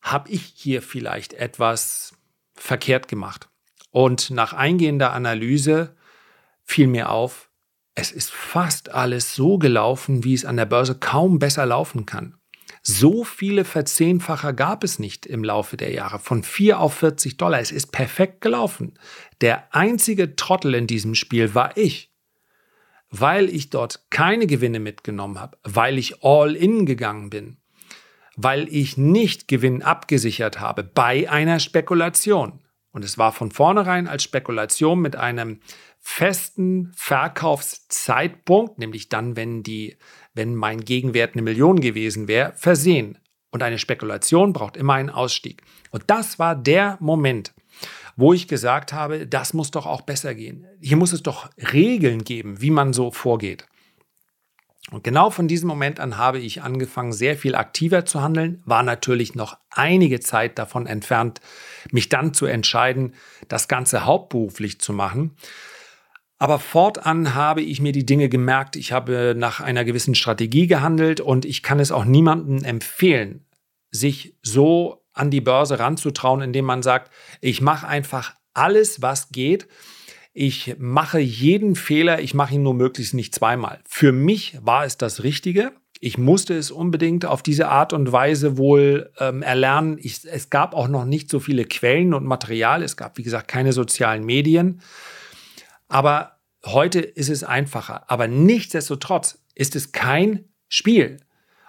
habe 0.00 0.30
ich 0.30 0.52
hier 0.56 0.82
vielleicht 0.82 1.34
etwas 1.34 2.14
verkehrt 2.54 3.08
gemacht? 3.08 3.48
Und 3.90 4.30
nach 4.30 4.52
eingehender 4.52 5.12
Analyse 5.12 5.94
fiel 6.64 6.86
mir 6.86 7.10
auf, 7.10 7.49
es 8.00 8.10
ist 8.10 8.30
fast 8.30 8.90
alles 8.92 9.34
so 9.34 9.58
gelaufen, 9.58 10.24
wie 10.24 10.34
es 10.34 10.46
an 10.46 10.56
der 10.56 10.64
Börse 10.64 10.94
kaum 10.94 11.38
besser 11.38 11.66
laufen 11.66 12.06
kann. 12.06 12.34
So 12.82 13.24
viele 13.24 13.66
Verzehnfacher 13.66 14.54
gab 14.54 14.84
es 14.84 14.98
nicht 14.98 15.26
im 15.26 15.44
Laufe 15.44 15.76
der 15.76 15.92
Jahre. 15.92 16.18
Von 16.18 16.42
4 16.42 16.80
auf 16.80 16.94
40 16.94 17.36
Dollar. 17.36 17.60
Es 17.60 17.72
ist 17.72 17.92
perfekt 17.92 18.40
gelaufen. 18.40 18.98
Der 19.42 19.74
einzige 19.74 20.34
Trottel 20.34 20.74
in 20.74 20.86
diesem 20.86 21.14
Spiel 21.14 21.54
war 21.54 21.76
ich. 21.76 22.10
Weil 23.10 23.50
ich 23.50 23.68
dort 23.68 24.06
keine 24.08 24.46
Gewinne 24.46 24.80
mitgenommen 24.80 25.38
habe, 25.38 25.58
weil 25.62 25.98
ich 25.98 26.24
all 26.24 26.56
in 26.56 26.86
gegangen 26.86 27.28
bin, 27.28 27.58
weil 28.36 28.66
ich 28.72 28.96
nicht 28.96 29.46
Gewinn 29.48 29.82
abgesichert 29.82 30.60
habe 30.60 30.84
bei 30.84 31.28
einer 31.28 31.58
Spekulation. 31.58 32.60
Und 32.92 33.04
es 33.04 33.18
war 33.18 33.32
von 33.32 33.50
vornherein 33.50 34.08
als 34.08 34.22
Spekulation 34.22 35.00
mit 35.00 35.16
einem 35.16 35.60
festen 36.00 36.92
Verkaufszeitpunkt, 36.96 38.78
nämlich 38.78 39.08
dann, 39.08 39.36
wenn 39.36 39.62
die, 39.62 39.96
wenn 40.34 40.54
mein 40.54 40.80
Gegenwert 40.80 41.34
eine 41.34 41.42
Million 41.42 41.80
gewesen 41.80 42.26
wäre, 42.26 42.52
versehen. 42.56 43.18
Und 43.50 43.62
eine 43.62 43.78
Spekulation 43.78 44.52
braucht 44.52 44.76
immer 44.76 44.94
einen 44.94 45.10
Ausstieg. 45.10 45.62
Und 45.90 46.04
das 46.06 46.38
war 46.38 46.54
der 46.54 46.96
Moment, 47.00 47.52
wo 48.16 48.32
ich 48.32 48.48
gesagt 48.48 48.92
habe, 48.92 49.26
das 49.26 49.54
muss 49.54 49.70
doch 49.70 49.86
auch 49.86 50.02
besser 50.02 50.34
gehen. 50.34 50.66
Hier 50.80 50.96
muss 50.96 51.12
es 51.12 51.22
doch 51.22 51.50
Regeln 51.72 52.24
geben, 52.24 52.60
wie 52.60 52.70
man 52.70 52.92
so 52.92 53.10
vorgeht. 53.10 53.66
Und 54.90 55.04
genau 55.04 55.30
von 55.30 55.46
diesem 55.46 55.68
Moment 55.68 56.00
an 56.00 56.16
habe 56.16 56.38
ich 56.38 56.62
angefangen, 56.62 57.12
sehr 57.12 57.36
viel 57.36 57.54
aktiver 57.54 58.06
zu 58.06 58.22
handeln, 58.22 58.62
war 58.64 58.82
natürlich 58.82 59.34
noch 59.34 59.56
einige 59.70 60.20
Zeit 60.20 60.58
davon 60.58 60.86
entfernt, 60.86 61.40
mich 61.92 62.08
dann 62.08 62.34
zu 62.34 62.46
entscheiden, 62.46 63.14
das 63.48 63.68
Ganze 63.68 64.04
hauptberuflich 64.04 64.80
zu 64.80 64.92
machen. 64.92 65.36
Aber 66.40 66.58
fortan 66.58 67.34
habe 67.34 67.60
ich 67.60 67.82
mir 67.82 67.92
die 67.92 68.06
Dinge 68.06 68.30
gemerkt. 68.30 68.74
Ich 68.74 68.92
habe 68.92 69.34
nach 69.36 69.60
einer 69.60 69.84
gewissen 69.84 70.14
Strategie 70.14 70.66
gehandelt 70.66 71.20
und 71.20 71.44
ich 71.44 71.62
kann 71.62 71.78
es 71.78 71.92
auch 71.92 72.06
niemandem 72.06 72.64
empfehlen, 72.64 73.44
sich 73.90 74.34
so 74.42 75.04
an 75.12 75.30
die 75.30 75.42
Börse 75.42 75.78
ranzutrauen, 75.78 76.40
indem 76.40 76.64
man 76.64 76.82
sagt, 76.82 77.12
ich 77.42 77.60
mache 77.60 77.86
einfach 77.86 78.34
alles, 78.54 79.02
was 79.02 79.28
geht. 79.28 79.68
Ich 80.32 80.76
mache 80.78 81.18
jeden 81.18 81.76
Fehler, 81.76 82.22
ich 82.22 82.32
mache 82.32 82.54
ihn 82.54 82.62
nur 82.62 82.72
möglichst 82.72 83.12
nicht 83.12 83.34
zweimal. 83.34 83.80
Für 83.86 84.12
mich 84.12 84.56
war 84.62 84.86
es 84.86 84.96
das 84.96 85.22
Richtige. 85.22 85.72
Ich 86.00 86.16
musste 86.16 86.56
es 86.56 86.70
unbedingt 86.70 87.26
auf 87.26 87.42
diese 87.42 87.68
Art 87.68 87.92
und 87.92 88.12
Weise 88.12 88.56
wohl 88.56 89.12
ähm, 89.18 89.42
erlernen. 89.42 89.98
Ich, 90.00 90.24
es 90.24 90.48
gab 90.48 90.74
auch 90.74 90.88
noch 90.88 91.04
nicht 91.04 91.28
so 91.28 91.38
viele 91.38 91.66
Quellen 91.66 92.14
und 92.14 92.24
Material. 92.24 92.82
Es 92.82 92.96
gab, 92.96 93.18
wie 93.18 93.24
gesagt, 93.24 93.48
keine 93.48 93.74
sozialen 93.74 94.24
Medien. 94.24 94.80
Aber 95.90 96.38
heute 96.64 97.00
ist 97.00 97.28
es 97.28 97.44
einfacher. 97.44 98.10
Aber 98.10 98.28
nichtsdestotrotz 98.28 99.42
ist 99.54 99.76
es 99.76 99.92
kein 99.92 100.48
Spiel. 100.68 101.18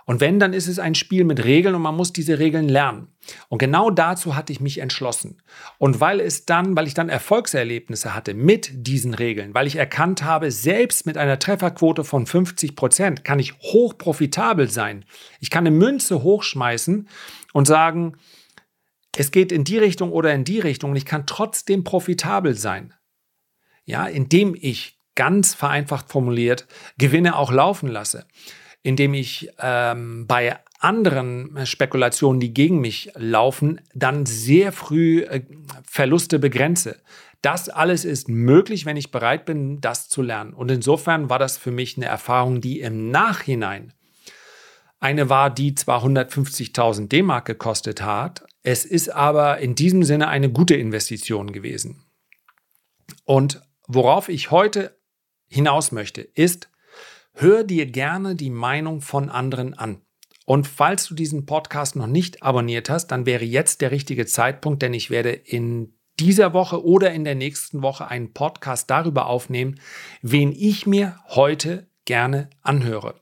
Und 0.05 0.19
wenn, 0.19 0.39
dann 0.39 0.53
ist 0.53 0.67
es 0.67 0.77
ein 0.77 0.95
Spiel 0.95 1.23
mit 1.23 1.43
Regeln 1.43 1.73
und 1.73 1.81
man 1.81 1.95
muss 1.95 2.13
diese 2.13 2.37
Regeln 2.37 2.69
lernen. 2.69 3.07
Und 3.49 3.57
genau 3.57 3.89
dazu 3.89 4.35
hatte 4.35 4.53
ich 4.53 4.59
mich 4.59 4.79
entschlossen. 4.79 5.41
Und 5.77 5.99
weil 5.99 6.19
es 6.19 6.45
dann, 6.45 6.75
weil 6.75 6.87
ich 6.87 6.93
dann 6.93 7.09
Erfolgserlebnisse 7.09 8.13
hatte 8.13 8.33
mit 8.33 8.71
diesen 8.73 9.13
Regeln, 9.13 9.53
weil 9.53 9.67
ich 9.67 9.75
erkannt 9.75 10.23
habe, 10.23 10.51
selbst 10.51 11.05
mit 11.05 11.17
einer 11.17 11.39
Trefferquote 11.39 12.03
von 12.03 12.25
50 12.25 12.75
Prozent 12.75 13.23
kann 13.23 13.39
ich 13.39 13.53
hoch 13.59 13.97
profitabel 13.97 14.69
sein. 14.69 15.05
Ich 15.39 15.49
kann 15.49 15.65
eine 15.65 15.75
Münze 15.75 16.21
hochschmeißen 16.21 17.07
und 17.53 17.65
sagen, 17.65 18.17
es 19.15 19.31
geht 19.31 19.51
in 19.51 19.63
die 19.63 19.77
Richtung 19.77 20.11
oder 20.11 20.33
in 20.33 20.43
die 20.43 20.59
Richtung 20.59 20.91
und 20.91 20.97
ich 20.97 21.05
kann 21.05 21.25
trotzdem 21.25 21.83
profitabel 21.83 22.53
sein 22.55 22.93
ja, 23.91 24.07
indem 24.07 24.55
ich 24.59 24.97
ganz 25.15 25.53
vereinfacht 25.53 26.09
formuliert 26.09 26.65
Gewinne 26.97 27.35
auch 27.35 27.51
laufen 27.51 27.89
lasse, 27.89 28.25
indem 28.81 29.13
ich 29.13 29.49
ähm, 29.59 30.25
bei 30.27 30.57
anderen 30.79 31.65
Spekulationen, 31.67 32.39
die 32.39 32.53
gegen 32.53 32.79
mich 32.79 33.11
laufen, 33.15 33.81
dann 33.93 34.25
sehr 34.25 34.71
früh 34.71 35.21
äh, 35.23 35.41
Verluste 35.83 36.39
begrenze. 36.39 37.01
Das 37.41 37.69
alles 37.69 38.05
ist 38.05 38.29
möglich, 38.29 38.85
wenn 38.85 38.97
ich 38.97 39.11
bereit 39.11 39.45
bin, 39.45 39.81
das 39.81 40.07
zu 40.09 40.21
lernen. 40.21 40.53
Und 40.53 40.71
insofern 40.71 41.29
war 41.29 41.37
das 41.37 41.57
für 41.57 41.71
mich 41.71 41.97
eine 41.97 42.05
Erfahrung, 42.05 42.61
die 42.61 42.79
im 42.79 43.11
Nachhinein 43.11 43.93
eine 44.99 45.29
war, 45.29 45.49
die 45.49 45.75
zwar 45.75 46.03
150.000 46.05 47.07
D-Mark 47.07 47.45
gekostet 47.45 48.03
hat, 48.03 48.45
es 48.63 48.85
ist 48.85 49.09
aber 49.09 49.57
in 49.57 49.73
diesem 49.73 50.03
Sinne 50.03 50.27
eine 50.27 50.51
gute 50.51 50.75
Investition 50.75 51.51
gewesen. 51.51 52.03
Und 53.25 53.61
Worauf 53.93 54.29
ich 54.29 54.51
heute 54.51 54.97
hinaus 55.49 55.91
möchte, 55.91 56.21
ist, 56.21 56.69
hör 57.33 57.65
dir 57.65 57.85
gerne 57.85 58.35
die 58.35 58.49
Meinung 58.49 59.01
von 59.01 59.29
anderen 59.29 59.73
an. 59.73 60.01
Und 60.45 60.65
falls 60.65 61.07
du 61.07 61.13
diesen 61.13 61.45
Podcast 61.45 61.97
noch 61.97 62.07
nicht 62.07 62.41
abonniert 62.41 62.89
hast, 62.89 63.07
dann 63.07 63.25
wäre 63.25 63.43
jetzt 63.43 63.81
der 63.81 63.91
richtige 63.91 64.25
Zeitpunkt, 64.25 64.81
denn 64.81 64.93
ich 64.93 65.09
werde 65.09 65.31
in 65.31 65.93
dieser 66.21 66.53
Woche 66.53 66.85
oder 66.85 67.11
in 67.11 67.25
der 67.25 67.35
nächsten 67.35 67.81
Woche 67.81 68.07
einen 68.07 68.31
Podcast 68.31 68.89
darüber 68.89 69.25
aufnehmen, 69.25 69.81
wen 70.21 70.53
ich 70.53 70.87
mir 70.87 71.17
heute 71.27 71.89
gerne 72.05 72.49
anhöre. 72.61 73.15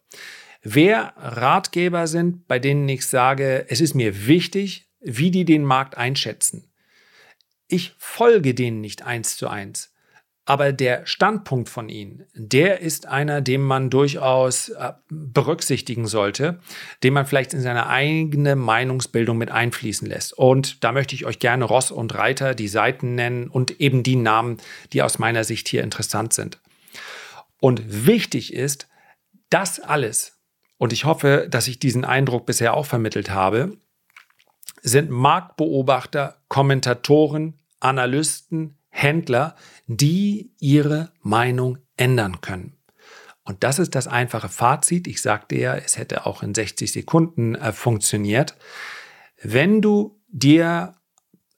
Wer 0.61 1.15
Ratgeber 1.17 2.05
sind, 2.05 2.47
bei 2.47 2.59
denen 2.59 2.87
ich 2.87 3.07
sage, 3.07 3.65
es 3.69 3.81
ist 3.81 3.95
mir 3.95 4.27
wichtig, 4.27 4.87
wie 4.99 5.31
die 5.31 5.45
den 5.45 5.63
Markt 5.63 5.97
einschätzen. 5.97 6.69
Ich 7.67 7.95
folge 7.97 8.53
denen 8.53 8.81
nicht 8.81 9.01
eins 9.01 9.35
zu 9.35 9.47
eins. 9.47 9.95
Aber 10.49 10.73
der 10.73 11.05
Standpunkt 11.05 11.69
von 11.69 11.89
Ihnen, 11.89 12.25
der 12.33 12.79
ist 12.79 13.05
einer, 13.05 13.39
den 13.39 13.61
man 13.61 13.91
durchaus 13.91 14.69
äh, 14.69 14.93
berücksichtigen 15.07 16.07
sollte, 16.07 16.59
den 17.03 17.13
man 17.13 17.27
vielleicht 17.27 17.53
in 17.53 17.61
seine 17.61 17.85
eigene 17.85 18.55
Meinungsbildung 18.55 19.37
mit 19.37 19.51
einfließen 19.51 20.07
lässt. 20.07 20.35
Und 20.35 20.83
da 20.83 20.91
möchte 20.91 21.13
ich 21.13 21.27
euch 21.27 21.37
gerne 21.37 21.65
Ross 21.65 21.91
und 21.91 22.15
Reiter 22.15 22.55
die 22.55 22.67
Seiten 22.67 23.13
nennen 23.13 23.47
und 23.47 23.79
eben 23.79 24.01
die 24.01 24.15
Namen, 24.15 24.57
die 24.91 25.03
aus 25.03 25.19
meiner 25.19 25.43
Sicht 25.43 25.67
hier 25.67 25.83
interessant 25.83 26.33
sind. 26.33 26.59
Und 27.59 28.07
wichtig 28.07 28.51
ist, 28.51 28.87
das 29.51 29.79
alles, 29.79 30.39
und 30.79 30.93
ich 30.93 31.05
hoffe, 31.05 31.45
dass 31.47 31.67
ich 31.67 31.77
diesen 31.77 32.05
Eindruck 32.05 32.47
bisher 32.47 32.73
auch 32.73 32.87
vermittelt 32.87 33.29
habe, 33.29 33.77
sind 34.81 35.11
Marktbeobachter, 35.11 36.41
Kommentatoren, 36.47 37.59
Analysten, 37.79 38.78
Händler, 39.01 39.55
die 39.87 40.51
ihre 40.59 41.11
Meinung 41.21 41.77
ändern 41.97 42.41
können. 42.41 42.77
Und 43.43 43.63
das 43.63 43.79
ist 43.79 43.95
das 43.95 44.07
einfache 44.07 44.49
Fazit. 44.49 45.07
Ich 45.07 45.21
sagte 45.21 45.55
ja, 45.55 45.75
es 45.75 45.97
hätte 45.97 46.25
auch 46.25 46.43
in 46.43 46.53
60 46.53 46.91
Sekunden 46.91 47.55
äh, 47.55 47.71
funktioniert. 47.71 48.55
Wenn 49.41 49.81
du 49.81 50.21
dir 50.27 50.95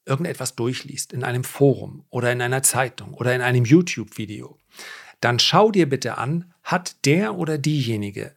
irgendetwas 0.05 0.55
durchliest 0.55 1.13
in 1.13 1.23
einem 1.23 1.43
Forum 1.43 2.05
oder 2.09 2.31
in 2.31 2.41
einer 2.41 2.63
Zeitung 2.63 3.13
oder 3.13 3.35
in 3.35 3.41
einem 3.41 3.65
YouTube-Video, 3.65 4.57
dann 5.19 5.39
schau 5.39 5.71
dir 5.71 5.89
bitte 5.89 6.17
an, 6.17 6.53
hat 6.63 7.05
der 7.05 7.35
oder 7.35 7.57
diejenige 7.57 8.35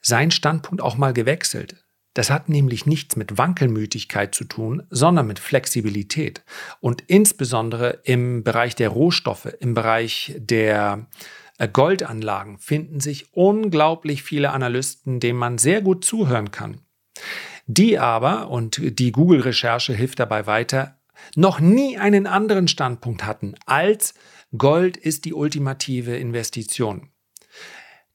seinen 0.00 0.30
Standpunkt 0.30 0.82
auch 0.82 0.96
mal 0.96 1.12
gewechselt? 1.12 1.83
Das 2.14 2.30
hat 2.30 2.48
nämlich 2.48 2.86
nichts 2.86 3.16
mit 3.16 3.38
Wankelmütigkeit 3.38 4.34
zu 4.34 4.44
tun, 4.44 4.84
sondern 4.88 5.26
mit 5.26 5.40
Flexibilität. 5.40 6.44
Und 6.80 7.02
insbesondere 7.08 8.00
im 8.04 8.44
Bereich 8.44 8.76
der 8.76 8.88
Rohstoffe, 8.88 9.52
im 9.58 9.74
Bereich 9.74 10.34
der 10.38 11.06
äh, 11.58 11.68
Goldanlagen 11.68 12.58
finden 12.58 13.00
sich 13.00 13.34
unglaublich 13.34 14.22
viele 14.22 14.50
Analysten, 14.50 15.20
denen 15.20 15.38
man 15.38 15.58
sehr 15.58 15.82
gut 15.82 16.04
zuhören 16.04 16.52
kann. 16.52 16.80
Die 17.66 17.98
aber, 17.98 18.48
und 18.48 18.80
die 18.80 19.10
Google-Recherche 19.10 19.92
hilft 19.92 20.20
dabei 20.20 20.46
weiter, 20.46 20.98
noch 21.34 21.58
nie 21.58 21.96
einen 21.96 22.26
anderen 22.26 22.68
Standpunkt 22.68 23.24
hatten 23.24 23.54
als 23.66 24.14
Gold 24.56 24.96
ist 24.96 25.24
die 25.24 25.34
ultimative 25.34 26.16
Investition. 26.16 27.10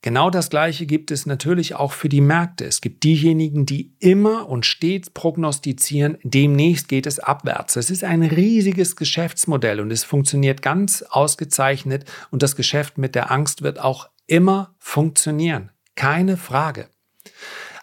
Genau 0.02 0.30
das 0.30 0.48
Gleiche 0.48 0.86
gibt 0.86 1.10
es 1.10 1.26
natürlich 1.26 1.74
auch 1.74 1.92
für 1.92 2.08
die 2.08 2.22
Märkte. 2.22 2.64
Es 2.64 2.80
gibt 2.80 3.04
diejenigen, 3.04 3.66
die 3.66 3.92
immer 3.98 4.48
und 4.48 4.64
stets 4.64 5.10
prognostizieren, 5.10 6.16
demnächst 6.22 6.88
geht 6.88 7.06
es 7.06 7.18
abwärts. 7.18 7.76
Es 7.76 7.90
ist 7.90 8.02
ein 8.02 8.22
riesiges 8.22 8.96
Geschäftsmodell 8.96 9.78
und 9.78 9.90
es 9.90 10.04
funktioniert 10.04 10.62
ganz 10.62 11.02
ausgezeichnet 11.02 12.06
und 12.30 12.42
das 12.42 12.56
Geschäft 12.56 12.96
mit 12.96 13.14
der 13.14 13.30
Angst 13.30 13.60
wird 13.60 13.78
auch 13.78 14.08
immer 14.26 14.74
funktionieren. 14.78 15.70
Keine 15.96 16.38
Frage. 16.38 16.88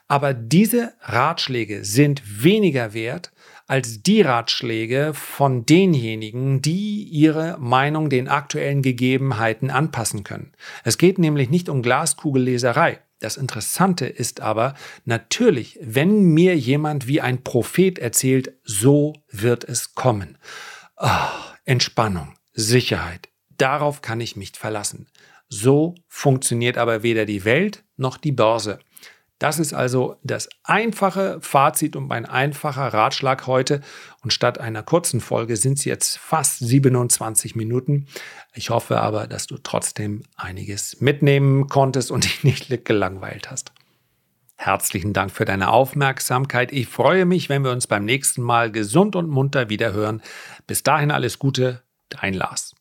Aber 0.08 0.34
diese 0.34 0.94
Ratschläge 1.02 1.86
sind 1.86 2.44
weniger 2.44 2.94
wert 2.94 3.32
als 3.68 4.02
die 4.02 4.22
Ratschläge 4.22 5.14
von 5.14 5.66
denjenigen, 5.66 6.62
die 6.62 7.04
ihre 7.04 7.58
Meinung 7.60 8.10
den 8.10 8.30
aktuellen 8.30 8.82
Gegebenheiten 8.82 9.70
anpassen 9.70 10.24
können. 10.24 10.54
Es 10.84 10.98
geht 10.98 11.20
nämlich 11.20 11.50
nicht 11.50 11.68
um 11.68 11.82
Glaskugelleserei. 11.82 13.00
Das 13.20 13.36
Interessante 13.36 14.06
ist 14.06 14.42
aber 14.42 14.76
natürlich, 15.04 15.78
wenn 15.82 16.34
mir 16.34 16.56
jemand 16.56 17.08
wie 17.08 17.20
ein 17.20 17.44
Prophet 17.44 18.00
erzählt, 18.00 18.54
so 18.64 19.14
wird 19.30 19.64
es 19.64 19.96
kommen. 19.96 20.38
Oh, 20.98 21.10
Entspannung, 21.66 22.36
Sicherheit, 22.54 23.30
darauf 23.58 24.02
kann 24.02 24.22
ich 24.22 24.36
mich 24.36 24.54
verlassen. 24.54 25.08
So 25.50 25.96
funktioniert 26.08 26.78
aber 26.78 27.04
weder 27.04 27.26
die 27.26 27.44
Welt 27.44 27.84
noch 27.96 28.18
die 28.18 28.32
Börse. 28.32 28.80
Das 29.40 29.60
ist 29.60 29.74
also 29.74 30.18
das 30.24 30.50
einfache 30.64 31.38
Fazit 31.42 31.96
und 31.96 32.08
mein 32.08 32.26
einfacher 32.26 32.88
Ratschlag 32.88 33.46
heute. 33.46 33.82
Und 34.24 34.34
statt 34.34 34.60
einer 34.60 34.82
kurzen 34.82 35.22
Folge 35.22 35.58
sind 35.58 35.78
es 35.78 35.86
jetzt 35.86 36.18
fast 36.18 36.60
27 36.60 37.56
Minuten. 37.56 38.08
Ich 38.54 38.72
hoffe 38.72 39.00
aber, 39.00 39.28
dass 39.28 39.46
du 39.46 39.58
trotzdem 39.62 40.24
einiges 40.36 41.02
mitnehmen 41.02 41.68
konntest 41.68 42.10
und 42.10 42.24
dich 42.44 42.44
nicht 42.44 42.86
gelangweilt 42.86 43.52
hast. 43.52 43.72
Herzlichen 44.60 45.14
Dank 45.14 45.32
für 45.32 45.46
deine 45.46 45.70
Aufmerksamkeit. 45.70 46.72
Ich 46.72 46.88
freue 46.88 47.26
mich, 47.26 47.48
wenn 47.48 47.64
wir 47.64 47.72
uns 47.72 47.86
beim 47.86 48.06
nächsten 48.06 48.42
Mal 48.42 48.72
gesund 48.72 49.16
und 49.16 49.30
munter 49.30 49.70
wieder 49.70 49.94
hören. 49.94 50.24
Bis 50.66 50.82
dahin 50.82 51.12
alles 51.12 51.38
Gute, 51.38 51.84
dein 52.10 52.34
Lars. 52.34 52.74